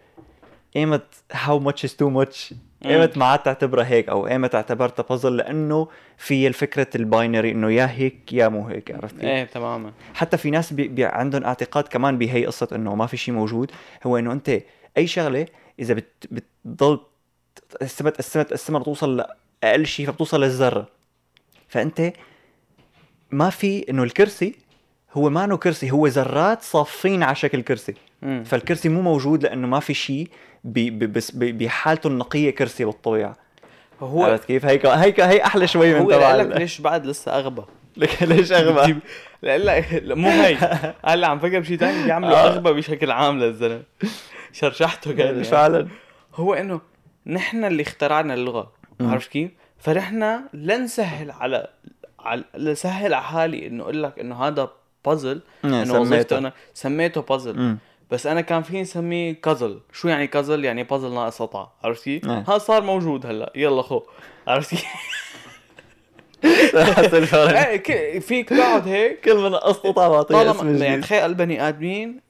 [0.76, 2.54] ايمت how much is too much
[2.84, 7.72] ايمت ما عاد تعتبرها هيك أو ايمت اعتبرتها بازل لأنه في الفكرة ال binary إنه
[7.72, 9.92] يا هيك يا مو هيك عرفت؟ إيه تماما.
[10.14, 13.70] حتى في ناس بي بي عندهم اعتقاد كمان بهي قصة إنه ما في شيء موجود
[14.06, 14.60] هو إنه أنت
[14.96, 15.46] أي شغلة
[15.78, 17.00] إذا بت بتضل
[17.70, 19.16] تقسمها تقسمها تقسمها لتوصل
[19.62, 20.86] لأقل شيء فبتوصل للذرة.
[21.68, 22.12] فأنت
[23.30, 24.54] ما في إنه الكرسي
[25.12, 27.94] هو ما إنه كرسي هو ذرات صافين على شكل كرسي.
[28.22, 28.44] مم.
[28.44, 30.28] فالكرسي مو موجود لأنه ما في شيء
[30.64, 33.36] بحالته النقية كرسي بالطبيعة
[34.00, 37.62] هو عرفت كيف هيك هيك هي أحلى شوي من تبع لك ليش بعد لسه أغبى
[37.96, 38.96] لك ليش أغبى
[39.42, 40.56] لا لا مو هي
[41.06, 42.46] هلا عم فكر بشيء ثاني بيعملوا آه.
[42.46, 43.82] أغبى بشكل عام للزلمة
[44.52, 45.44] شرشحته كان يعني.
[45.44, 45.88] فعلا
[46.34, 46.80] هو إنه
[47.26, 48.72] نحن اللي اخترعنا اللغة.
[49.00, 51.68] عرفت كيف؟ فنحن لنسهل على
[52.18, 54.70] على لسهل على حالي إنه أقول لك إنه هذا
[55.06, 56.00] بازل إنه سميته.
[56.00, 57.76] وظيفته أنا سميته بازل.
[58.10, 59.80] بس أنا كان فيني اسميه كازل.
[59.92, 62.44] شو يعني كازل؟ يعني بازل ناقص قطعه عرفت كيف؟ إيه.
[62.48, 63.52] هذا صار موجود هلأ.
[63.56, 64.02] يلا خو.
[64.46, 64.84] عرفت كيف؟
[66.74, 67.58] حتى الفرق
[67.90, 69.20] إيه، فيك تقعد هيك.
[69.20, 72.20] كل ما نقصت قطعه بعطيها اسم طالما يعني جديد تخيل البني آدمين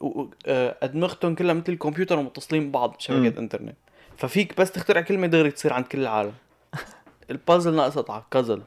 [0.46, 3.76] آه، أدمغتهم كلها مثل الكمبيوتر ومتصلين ببعض بشبكة إنترنت.
[4.16, 6.32] ففيك بس تخترع كلمة دغري تصير عند كل العالم.
[7.30, 8.62] البازل ناقص قطعه كازل.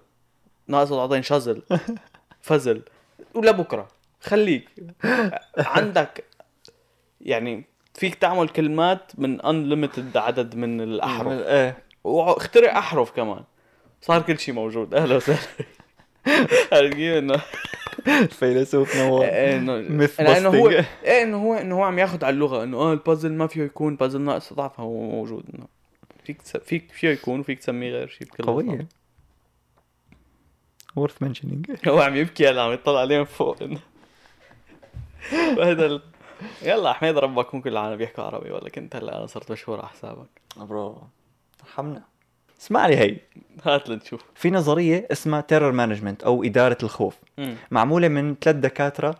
[0.67, 1.61] ناقص قطعتين شازل.
[2.41, 2.81] فزل.
[3.33, 3.87] ولبكره
[4.21, 4.69] خليك.
[5.57, 6.23] عندك
[7.23, 7.63] يعني
[7.93, 11.31] فيك تعمل كلمات من unlimited عدد من الأحرف.
[11.31, 11.77] إيه.
[12.03, 13.43] واخترع أحرف كمان.
[14.01, 14.93] صار كل شيء موجود.
[14.95, 15.39] أهلا وسهلا.
[16.71, 17.41] عرفت كيف إنه
[18.07, 20.69] الفيلسوف انه Myth لأنه هو.
[20.69, 22.63] إيه إنه هو إنه هو عم ياخذ على اللغة.
[22.63, 25.43] إنه آه البازل ما فيه يكون بازل ناقص ضعف هو موجود.
[25.53, 25.67] إنه
[26.23, 26.41] فيك.
[26.41, 28.87] فيك فيه يكون وفيك تسميه غير شيء بكل قوية.
[30.99, 31.71] worth mentioning.
[31.71, 31.89] بساطة.
[31.89, 33.63] هو عم يبكي هلا عم يطلع عليه من فوق.
[33.63, 33.79] إنه
[35.57, 36.01] وهذا ال...
[36.61, 39.87] يلا أحمد ربك مو كل العالم بيحكوا عربي ولا كنت هلا أنا صرت مشهور على
[39.87, 40.27] حسابك؟
[40.57, 41.01] bro
[41.63, 42.01] ارحمنا
[42.61, 43.17] اسمع لي هي.
[43.63, 44.21] هات لنشوف.
[44.35, 47.17] في نظرية اسمها terror management أو إدارة الخوف.
[47.37, 47.55] مم.
[47.71, 49.15] معمولة من ثلاث دكاترة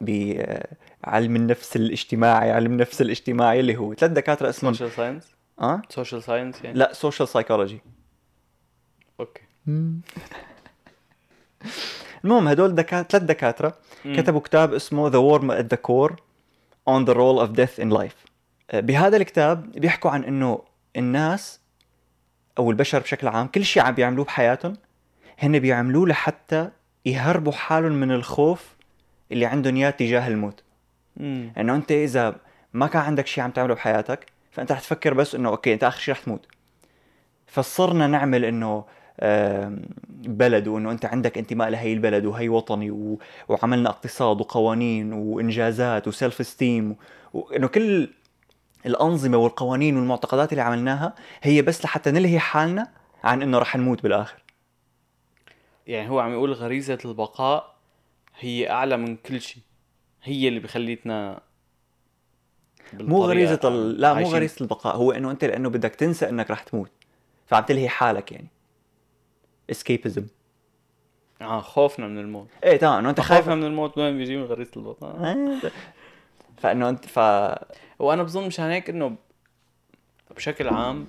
[0.00, 6.22] بعلم النفس الاجتماعي علم النفس الاجتماعي اللي هو ثلاث دكاترة اسمهم social science آه؟ social
[6.22, 7.80] science يعني؟ لا social psychology
[9.20, 9.42] okay.
[12.24, 13.74] المهم هدول دكاترة ثلاث دكاترة
[14.04, 14.16] مم.
[14.16, 16.14] كتبوا كتاب اسمه The Worm at the Core.
[16.86, 18.28] On the Role of Death in Life.
[18.70, 20.62] آه، بهذا الكتاب بيحكوا عن إنه
[20.96, 21.60] الناس
[22.58, 24.76] أو البشر بشكل عام كل شيء عم بيعملوه بحياتهم
[25.38, 26.70] هن بيعملوه لحتى
[27.06, 28.74] يهربوا حالهم من الخوف
[29.32, 30.62] اللي عندهم إياه تجاه الموت.
[31.16, 31.52] مم.
[31.58, 32.36] إنه أنت إذا
[32.72, 36.00] ما كان عندك شيء عم تعمله بحياتك فأنت رح تفكر بس إنه أوكي أنت آخر
[36.00, 36.46] شيء رح تموت.
[37.46, 38.84] فصرنا نعمل إنه
[40.08, 43.18] بلد وإنه أنت عندك انتماء لهي البلد وهي وطني و...
[43.48, 46.96] وعملنا اقتصاد وقوانين وإنجازات وسيلف استيم
[47.32, 48.08] وانه كل
[48.86, 52.90] الأنظمة والقوانين والمعتقدات اللي عملناها هي بس لحتى نلهي حالنا
[53.24, 54.42] عن إنه رح نموت بالآخر.
[55.86, 57.74] يعني هو عم يقول غريزة البقاء
[58.38, 59.62] هي أعلى من كل شيء.
[60.22, 61.40] هي اللي بخليتنا
[62.92, 64.00] مو غريزة ال...
[64.00, 64.26] لا مو.
[64.26, 66.90] غريزة البقاء هو إنه أنت لأنه بدك تنسى إنك رح تموت
[67.46, 68.48] فعم تلهي حالك يعني.
[69.70, 70.26] اسكيبزم
[71.42, 72.48] آه خوفنا من الموت.
[72.64, 75.72] إيه تمام إنه أنت خايف خوفنا من الموت وين بيجي من غريزة البقاء إيه.
[76.58, 77.18] فإنه انت ف
[77.98, 79.16] وأنا بظن مشان هيك إنه
[80.36, 81.06] بشكل عام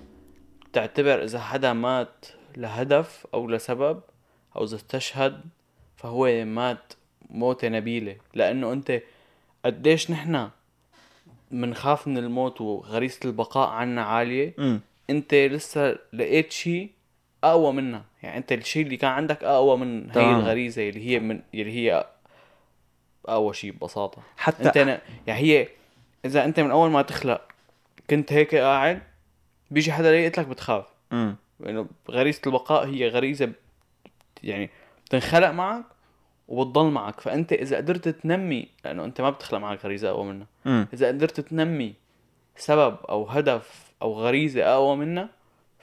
[0.74, 2.26] تعتبر إذا حدا مات
[2.58, 4.02] لهدف أو لسبب
[4.56, 5.42] أو إذا استشهد
[5.96, 6.94] فهو مات
[7.30, 8.16] موتة نبيلة.
[8.34, 9.02] لأنه أنت
[9.66, 10.50] قديش نحن
[11.52, 14.54] بنخاف من الموت وغريزة البقاء عنا عالية.
[14.60, 16.92] امم أنت لسه لقيت شيء
[17.52, 18.06] أقوى منها.
[18.24, 20.32] يعني أنت الشيء اللي كان عندك أقوى من هي.
[20.32, 22.06] الغريزة اللي هي من اللي هي
[23.26, 24.22] أقوى شيء ببساطة.
[24.38, 24.98] حتى أنت ن...
[25.28, 25.68] يعني هي
[26.26, 27.42] إذا أنت من أول ما تخلق
[28.10, 29.02] كنت هيك قاعد
[29.72, 30.86] بيجي حدا يقول لك بتخاف.
[31.14, 33.52] امم لأنه غريزة البقاء هي غريزة
[34.44, 34.70] يعني
[35.06, 35.86] بتنخلق معك
[36.48, 37.20] وبتضل معك.
[37.20, 40.48] فأنت إذا قدرت تنمي لأنه أنت ما بتخلق معك غريزة أقوى منها.
[40.94, 41.94] إذا قدرت تنمي
[42.58, 45.30] سبب أو هدف أو غريزة أقوى منها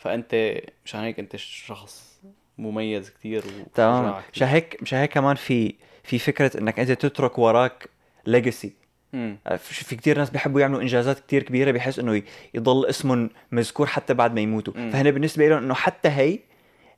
[0.03, 2.21] فأنت مشان هيك أنت شخص
[2.59, 3.45] مميز كتير
[3.75, 4.23] تمام.
[4.35, 5.75] مشان هيك مشان هيك كمان في
[6.05, 7.89] في فكرة إنك أنت تترك وراك
[8.27, 8.73] ليجاسي.
[9.59, 12.23] في كتير ناس بيحبوا يعملوا إنجازات كتير كبيرة بحيث إنه
[12.55, 14.91] يضل اسمهم مذكور حتى بعد ما يموتوا مم.
[14.91, 16.39] فهنا بالنسبة لهم إنه حتى هي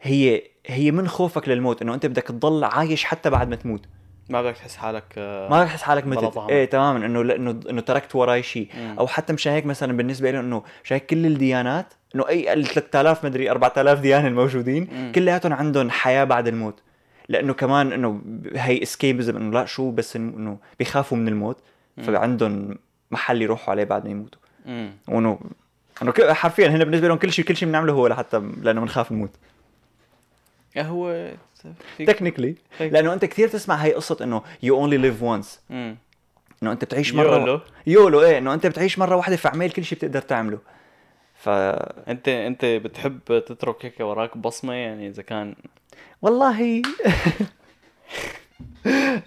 [0.02, 3.80] هي هي من خوفك للموت إنه أنت بدك تضل عايش حتى بعد ما تموت
[4.28, 6.48] ما بدك تحس حالك آه، ما رح تحس حالك متت طعم.
[6.48, 8.68] إيه تماما إنه لأنه إنه تركت وراي شيء.
[8.98, 12.64] أو حتى مشان هيك مثلا بالنسبة لهم إنه مشان هيك كل الديانات إنه أي ال
[12.66, 15.12] 3000 مدري 4000 ديانة الموجودين.
[15.14, 16.80] كلياتهم عندهم حياة بعد الموت
[17.28, 18.20] لأنه كمان إنه
[18.54, 21.56] هي اسكيبزم إنه لا شو بس إنه بيخافوا من الموت
[22.02, 22.78] فعندهم
[23.10, 24.40] محل يروحوا عليه بعد ما يموتوا.
[25.08, 25.38] وإنه
[26.02, 29.30] إنه حرفيا هنا بالنسبة لهم كل شيء كل شيء بنعمله هو لحتى لأنه بنخاف نموت
[30.82, 31.30] هو
[31.98, 32.54] technically.
[32.80, 35.60] لأنه أنت كثير تسمع هي قصة إنه you only live once.
[35.70, 37.60] إنه أنت بتعيش مرة YOLO.
[37.86, 40.58] YOLO إيه إنه أنت بتعيش مرة واحدة فاعمل كل شيء بتقدر تعمله
[41.34, 45.54] ف انت أنت بتحب تترك هيك وراك بصمة يعني إذا كان
[46.22, 46.82] والله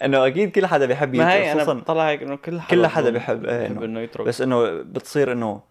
[0.04, 3.10] إنه أكيد كل حدا بيحب ما هي أنا بطلع هيك إنه كل حدا كل حدا
[3.10, 5.62] بيحب بيحب إنه- إنه يترك بس إنه بتصير إنه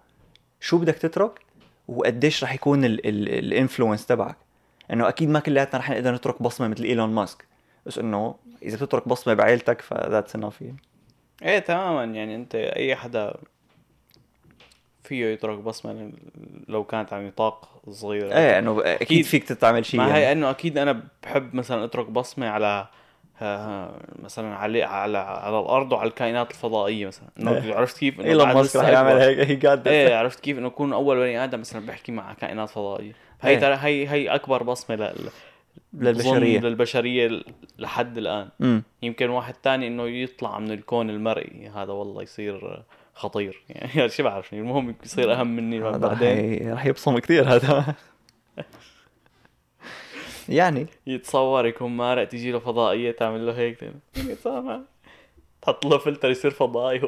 [0.60, 1.40] شو بدك تترك
[1.88, 4.36] وقديش رح يكون ال influence تبعك
[4.92, 7.44] إنه أكيد ما كلياتنا رح نقدر نترك بصمة مثل إيلون ماسك
[7.86, 10.64] بس إنه إذا بتترك بصمة بعائلتك ف that's enough
[11.42, 13.34] إيه تماما يعني أنت أي حدا
[15.04, 16.12] فيه يترك بصمة
[16.68, 19.24] لو كانت على نطاق صغير إيه إنه أكيد أكيد.
[19.24, 20.18] فيك تعمل شيء ما يعني.
[20.18, 22.86] هي إنه أكيد أنا بحب مثلا أترك بصمة على
[23.38, 27.74] ها- مثلا على على على الأرض وعلى الكائنات الفضائية مثلا إنه إيه.
[27.74, 29.12] عرفت كيف إنه إيلون ماسك رح يعمل.
[29.12, 32.70] هيك هي جاد إيه عرفت كيف إنه يكون أول بني آدم مثلا بيحكي مع كائنات
[32.70, 33.58] فضائية هي إيه.
[33.58, 35.30] ترى هي هي أكبر بصمة لل
[35.92, 36.60] للبشرية.
[36.60, 37.42] للبشرية
[37.78, 38.48] لحد الآن.
[38.60, 41.68] امم يمكن واحد تاني إنه يطلع من الكون المرئي.
[41.68, 42.82] هذا والله يصير
[43.14, 43.62] خطير.
[43.68, 46.72] يعني شو بعرف المهم يصير أهم مني بعدين.
[46.72, 47.94] رح يبصم كثير هذا.
[50.48, 50.86] يعني.
[51.06, 53.78] يتصور يكون مارق تيجي له فضائية تعمل له هيك.
[55.62, 57.00] تحط له فلتر يصير فضائي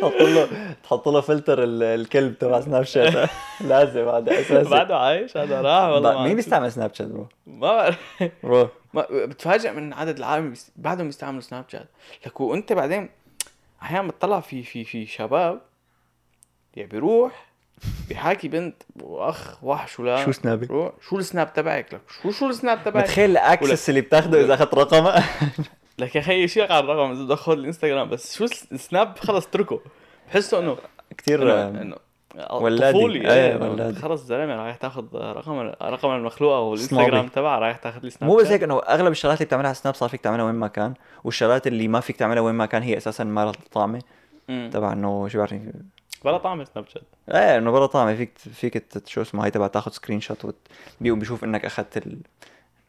[0.00, 0.48] تحط له
[0.84, 3.30] تحط له فلتر ال- الكلب تبع سناب شات.
[3.60, 4.70] لازم هذا أساسي.
[4.70, 6.36] بعده عايش هذا راح والله مين.
[6.36, 7.98] بيستعمل سناب شات bro؟ ما بعرف.
[8.42, 8.68] bro.
[9.10, 11.88] بتفاجئ من عدد العالم بعدهم يستعملوا سناب شات.
[12.26, 13.08] لك وانت بعدين
[13.82, 15.60] أحيانا بتطلع في في في شباب
[16.76, 17.46] يعني بيروح
[18.08, 20.66] بيحاكي بنت وأخ وحش ولا شو سنابي؟
[21.08, 24.74] شو السناب تبعك؟ لك شو شو السناب تبعك؟ متخيل ال access اللي بتاخده إذا أخذت
[24.74, 25.14] رقمه؟
[25.98, 29.80] لك يا أخي شيء على الرقم اذا تاخذ الإنستغرام بس شو الس- السناب خلص اتركه
[30.28, 30.76] بحسه إنه
[31.18, 31.96] كثير انه
[32.50, 32.98] ولادي.
[32.98, 33.96] طفولي إيه ولادي.
[33.98, 37.28] خلص زلمة رايح تاخذ رقم رقم المخلوقة والانستغرام.
[37.28, 38.46] تبعها رايح تاخذ لي سناب مو بس.
[38.46, 41.66] هيك إنه أغلب الشغلات اللي بتعملها على سناب صار فيك تعملها وين ما كان والشغلات
[41.66, 44.02] اللي ما فيك تعملها وين ما كان هي أساسا ما لها طعمه.
[44.48, 45.72] تبع إنه شو بعرفني
[46.24, 49.92] بلا طعم سناب شات إيه إنه برا طعمه فيك فيك شو اسمه هاي تبع تاخذ
[49.92, 50.68] screenshot وت-
[51.00, 52.18] بيقوم بيشوف إنك أخذت ال...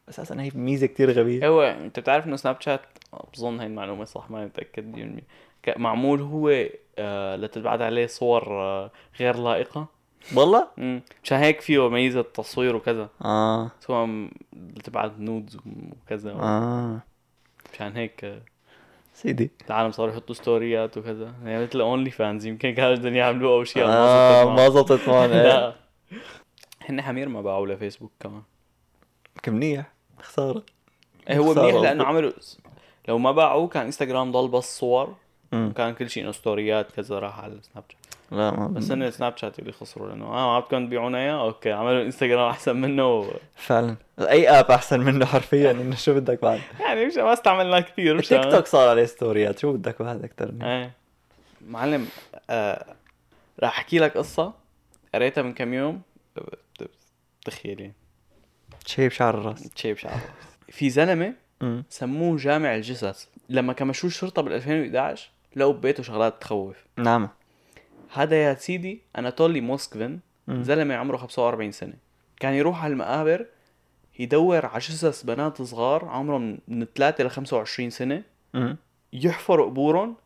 [0.08, 1.48] أساسا هي ميزة كتير غبية.
[1.48, 2.80] هو أنت بتعرف إنه سناب شات
[3.34, 5.22] بظن هاي المعلومة صح ماني متأكد 100%
[5.62, 6.64] ك- معمول هو
[6.98, 7.36] آه
[7.82, 8.90] عليه صور آه
[9.20, 9.86] غير لائقة.
[10.36, 10.68] والله.
[11.24, 13.08] مشان هيك فيه ميزة تصوير وكذا.
[13.24, 13.70] آه.
[13.80, 14.28] سواء
[14.84, 15.58] تبعت nudes
[16.02, 17.00] وكذا آه.
[17.74, 18.40] مشان هيك آه،
[19.14, 19.50] سيدي.
[19.66, 21.34] العالم صاروا يحطوا ستوريات وكذا.
[21.44, 23.84] يعني مثل OnlyFans يمكن كانوا بدهم يعملوها أو شيء.
[23.86, 25.30] آه ما ما زبطت معهم.
[25.30, 25.42] إيه.
[25.52, 25.74] لا.
[26.88, 28.42] هن حمير ما باعوا لفيسبوك كمان.
[29.42, 29.95] كم منيح.
[30.22, 30.62] خساره
[31.30, 32.04] إيه هو منيح لأنه.
[32.04, 32.32] عملوا
[33.08, 35.14] لو ما باعوه كان انستغرام ضل بس صور.
[35.52, 37.98] وكان كل شيء إنه ستوريات كذا راح على السناب شات
[38.30, 41.40] لا ما بس هن السناب شات اللي خسروا لأنه آه ما بدكم تبيعونا إياه.
[41.40, 43.30] okay عملوا انستغرام أحسن منه و...
[43.54, 43.96] فعلا.
[44.20, 48.28] أي app أحسن منه حرفيا إنه شو بدك بعد؟ يعني مش ما استعملناه كثير مش
[48.28, 50.92] تيك توك صار عليه ستوريات شو بدك بعد أكثر إيه.
[51.68, 52.08] معلم
[52.50, 52.86] آه
[53.60, 54.52] راح أحكي لك قصة
[55.14, 56.02] قريتها من كم يوم.
[57.44, 57.92] تخيلي
[58.86, 59.70] شيب شعر الراس.
[59.76, 60.20] شيب شعر
[60.68, 61.34] في زلمة.
[61.88, 66.76] سموه جامع الجثث لما كمشوه الشرطه بال 2011 لقوا ببيته شغلات تخوف.
[66.96, 67.28] نعم.
[68.12, 70.62] هذا يا سيدي أناتولي موسكفين مم.
[70.62, 71.94] زلمة عمره 45 سنة.
[72.40, 73.46] كان يروح على المقابر
[74.18, 78.22] يدور على جثث بنات صغار عمرهم من 3 ل 25 سنة.
[78.54, 78.76] مم.
[79.12, 80.16] يحفر قبورهم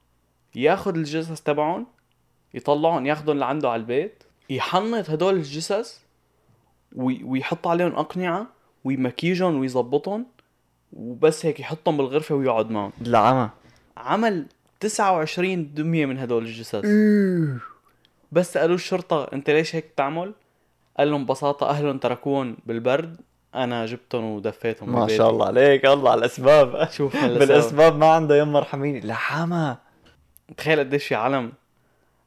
[0.55, 1.87] ياخذ الجثث تبعهم
[2.55, 4.25] يطلعهم ياخذهم لعنده على البيت.
[4.51, 5.99] يحنط هدول الجثث
[6.97, 8.47] ويحط عليهم أقنعة
[8.85, 10.27] ويمكيجهم ويظبطهم
[10.93, 12.93] وبس هيك يحطهم بالغرفة ويقعد معهم.
[13.07, 13.51] العمى
[13.97, 14.47] عمل
[14.81, 16.85] 29 دمية من هدول الجثث.
[18.33, 20.35] بس قالوا الشرطة أنت ليش هيك بتعمل؟
[20.99, 23.17] قال لهم ببساطة أهلهم تركوهم بالبرد
[23.55, 25.09] أنا جبتهم ودفيتهم ما.
[25.09, 26.89] شاء الله عليك الله على الأسباب.
[26.91, 29.77] شوف بالأسباب ما عنده يما ارحميني العمى
[30.57, 31.53] تخيل قديش في عالم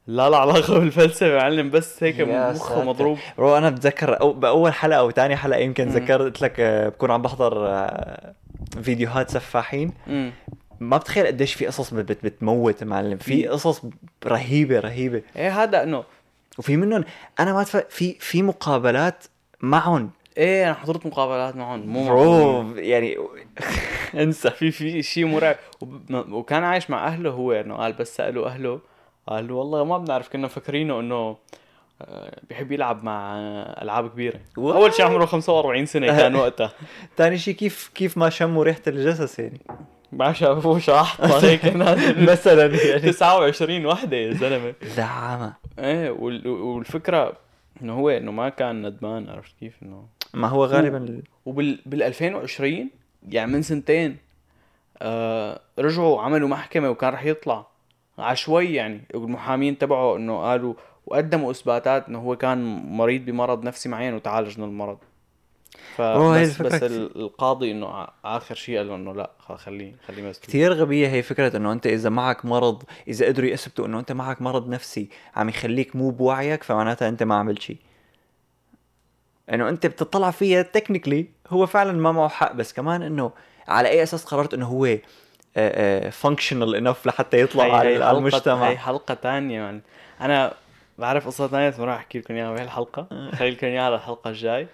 [0.08, 2.84] لا لا علاقة بالفلسفة معلم بس هيك مخه.
[2.84, 3.18] مضروب.
[3.38, 5.88] برو أنا بتذكر أو بأول حلقة أو ثاني حلقة يمكن.
[5.88, 8.34] ذكرت لك آه، بكون عم بحضر آه،
[8.82, 9.92] فيديوهات سفاحين.
[10.80, 13.18] ما بتخيل قديش في قصص بت- بت- بتموت معلم.
[13.18, 13.82] في قصص
[14.26, 15.22] رهيبة رهيبة.
[15.36, 16.04] إيه هذا إنه.
[16.58, 17.04] وفي منهم
[17.40, 17.78] أنا ما تف...
[17.78, 19.24] في في مقابلات
[19.62, 20.10] معهم.
[20.38, 21.80] إيه أنا حضرت مقابلات معهم.
[21.88, 22.08] مو.
[22.08, 23.18] برو يعني
[24.24, 24.50] انسى.
[24.50, 25.56] في في شيء مرعب.
[26.12, 28.80] وكان عايش مع أهله هو إنه قال بس سألوا أهله
[29.28, 31.38] قالوا والله ما بنعرف كنا فاكرينه إنه
[32.02, 33.36] آه، بيحب يلعب مع
[33.82, 34.36] ألعاب كبيرة.
[34.56, 34.60] What?
[34.60, 36.72] أول شيء عمره 45 سنة كان وقتها.
[37.18, 39.62] ثاني شيء كيف كيف ما شموا ريحة الجثث يعني؟
[40.12, 41.66] ما شافوه شحطه هيك.
[42.32, 43.00] مثلا يعني.
[43.12, 44.74] 29 وحدة يا زلمة.
[44.84, 45.54] زعامة.
[45.80, 47.34] إيه وال- والفكرة
[47.82, 52.90] إنه هو إنه ما كان ندمان عرفت كيف؟ إنه ما هو غالبا وبال بال 2020
[53.30, 54.18] يعني من سنتين
[55.02, 57.68] آه رجعوا عملوا محكمة وكان رح يطلع.
[58.18, 59.02] عشوائي يعني.
[59.16, 60.74] المحامين تبعه إنه قالوا
[61.06, 62.64] وقدموا إثباتات إنه هو كان
[62.98, 64.98] مريض بمرض نفسي معين وتعالج من المرض.
[65.96, 71.08] فبس بس القاضي إنه آخر شيء قال له إنه لا خليه خليه مسجون كثير غبية
[71.08, 75.10] هي فكرة إنه أنت إذا معك مرض إذا قدروا يثبتوا إنه أنت معك مرض نفسي
[75.36, 77.78] عم يخليك مو بوعيك فمعناتها أنت ما عملت شيء.
[79.54, 83.32] إنه أنت بتطلع فيها technically هو فعلا ما معه حق بس كمان إنه
[83.68, 84.98] على أي أساس قررت إنه هو
[86.12, 88.70] functional enough لحتى يطلع على المجتمع.
[88.70, 89.82] هي حلقة ثانية يعني.
[90.22, 90.54] أنا
[90.98, 94.68] بعرف قصة ثانية بس ما راح أحكي لكم إياها بهالحلقه خلي لكم إياها للحلقه الجاي.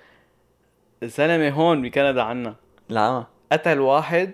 [1.04, 2.56] الزلمه هون بكندا عنا.
[2.90, 3.24] لا.
[3.52, 4.32] قتل واحد.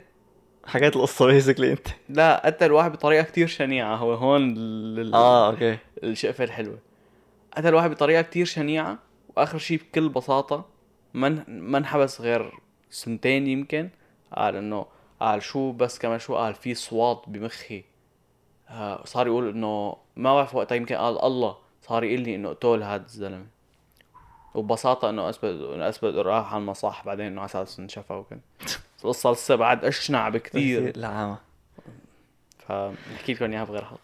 [0.66, 1.88] حكيت القصة basically أنت.
[2.10, 3.96] لا قتل واحد بطريقة كتير شنيعة.
[3.96, 5.14] هو هون لل...
[5.14, 5.78] آه أوكي.
[6.04, 6.78] الشقفة الحلوة.
[7.58, 8.98] قتل واحد بطريقة كتير شنيعة
[9.36, 10.66] وآخر شيء بكل بساطة
[11.14, 12.52] ما ما انحبس غير
[12.90, 13.90] سنتين يمكن.
[14.38, 14.86] قال انه
[15.20, 17.84] قال شو بس كمان شو قال في أصوات بمخي.
[19.04, 21.58] صار يقول إنه ما بعرف وقتها يمكن قال الله.
[21.82, 23.46] صار يقول لي إنه اقتل هذا الزلمة.
[24.56, 28.40] وببساطة إنه أثبت إنه أثبت راح على المصح بعدين إنه على أساس انشفى وكذا
[29.04, 31.36] القصة لسه بعد أشنع بكثير لا
[32.68, 34.00] فنحكي لكم إياها بغير حلقة.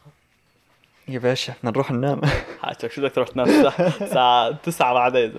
[1.08, 2.22] يا باشا بدنا نروح ننام.
[2.62, 3.48] حاجتك شو بدك تروح تنام؟
[4.02, 5.34] الساعة 9 بعدين.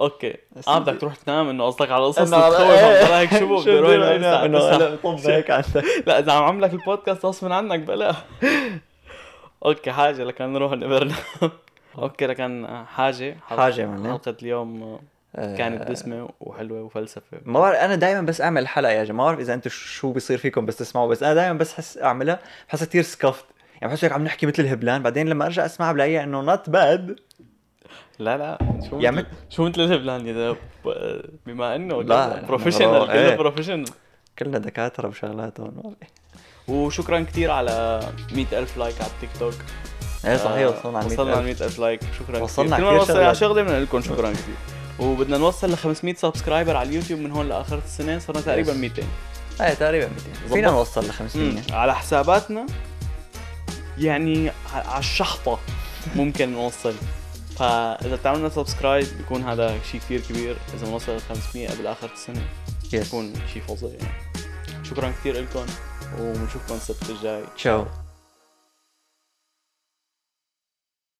[0.00, 0.36] أوكي.
[0.68, 2.50] آه بدك تروح تنام إنه قصدك على قصص تخوف
[3.12, 4.06] هيك شو أروح
[4.44, 8.14] إنه طب هيك عندك لا إذا عم عملك البودكاست غصب عنك بلا.
[9.64, 11.12] أوكي حاجة لكن نروح نقدر
[11.98, 13.36] أوكي لكن حاجة.
[13.48, 14.98] حاجة من حلقة اليوم
[15.36, 17.38] آه، كانت دسمه وحلوة وفلسفة.
[17.44, 19.26] ما بعرف أنا دائما بس أعمل حلقة يا جماعة.
[19.26, 21.08] ما بعرف إذا أنتم شو بيصير فيكم بس تسمعوا.
[21.08, 22.38] بس أنا دائما بس حس أعملها
[22.68, 23.44] بحسها كثير scuffed
[23.80, 25.02] يعني بحس هيك عم نحكي مثل الهبلان.
[25.02, 27.20] بعدين لما أرجع أسمعها بلاقيها إنه not bad
[28.20, 28.58] لا لا.
[28.90, 30.56] شو يعني مثل شو مثل الهبلان يا
[31.46, 33.36] بما إنه لا professional كلنا إيه.
[33.36, 33.84] professional
[34.38, 35.94] كلنا دكاترة بشغلات هون
[36.68, 38.00] وشكرا كثير على
[38.32, 39.54] 100000 like على التيك توك
[40.24, 43.34] إيه صحيح وصلنا على 100000 وصلنا على 100000 like شكرا وصلنا كثير كل ما على
[43.34, 44.54] شغله بنقول لكم شكرا كثير
[44.98, 49.02] وبدنا نوصل ل 500 subscriber على اليوتيوب من هون لآخر السنة صرنا تقريبا 200
[49.60, 50.08] إيه تقريبا
[50.44, 52.66] 200 فينا نوصل ل 500 على حساباتنا
[53.98, 55.58] يعني على الشحطة
[56.16, 56.94] ممكن نوصل.
[57.60, 60.56] فإذا بتعملنا subscribe بيكون هذا شيء كثير كبير.
[60.74, 62.42] إذا بنوصل ل 500 قبل آخر السنة
[62.84, 62.94] yes.
[62.94, 64.84] بيكون شيء فظيع يعني.
[64.84, 65.66] شكرا كثير لكم
[66.20, 67.44] وبنشوفكم السبت الجاي.
[67.56, 67.86] تشاو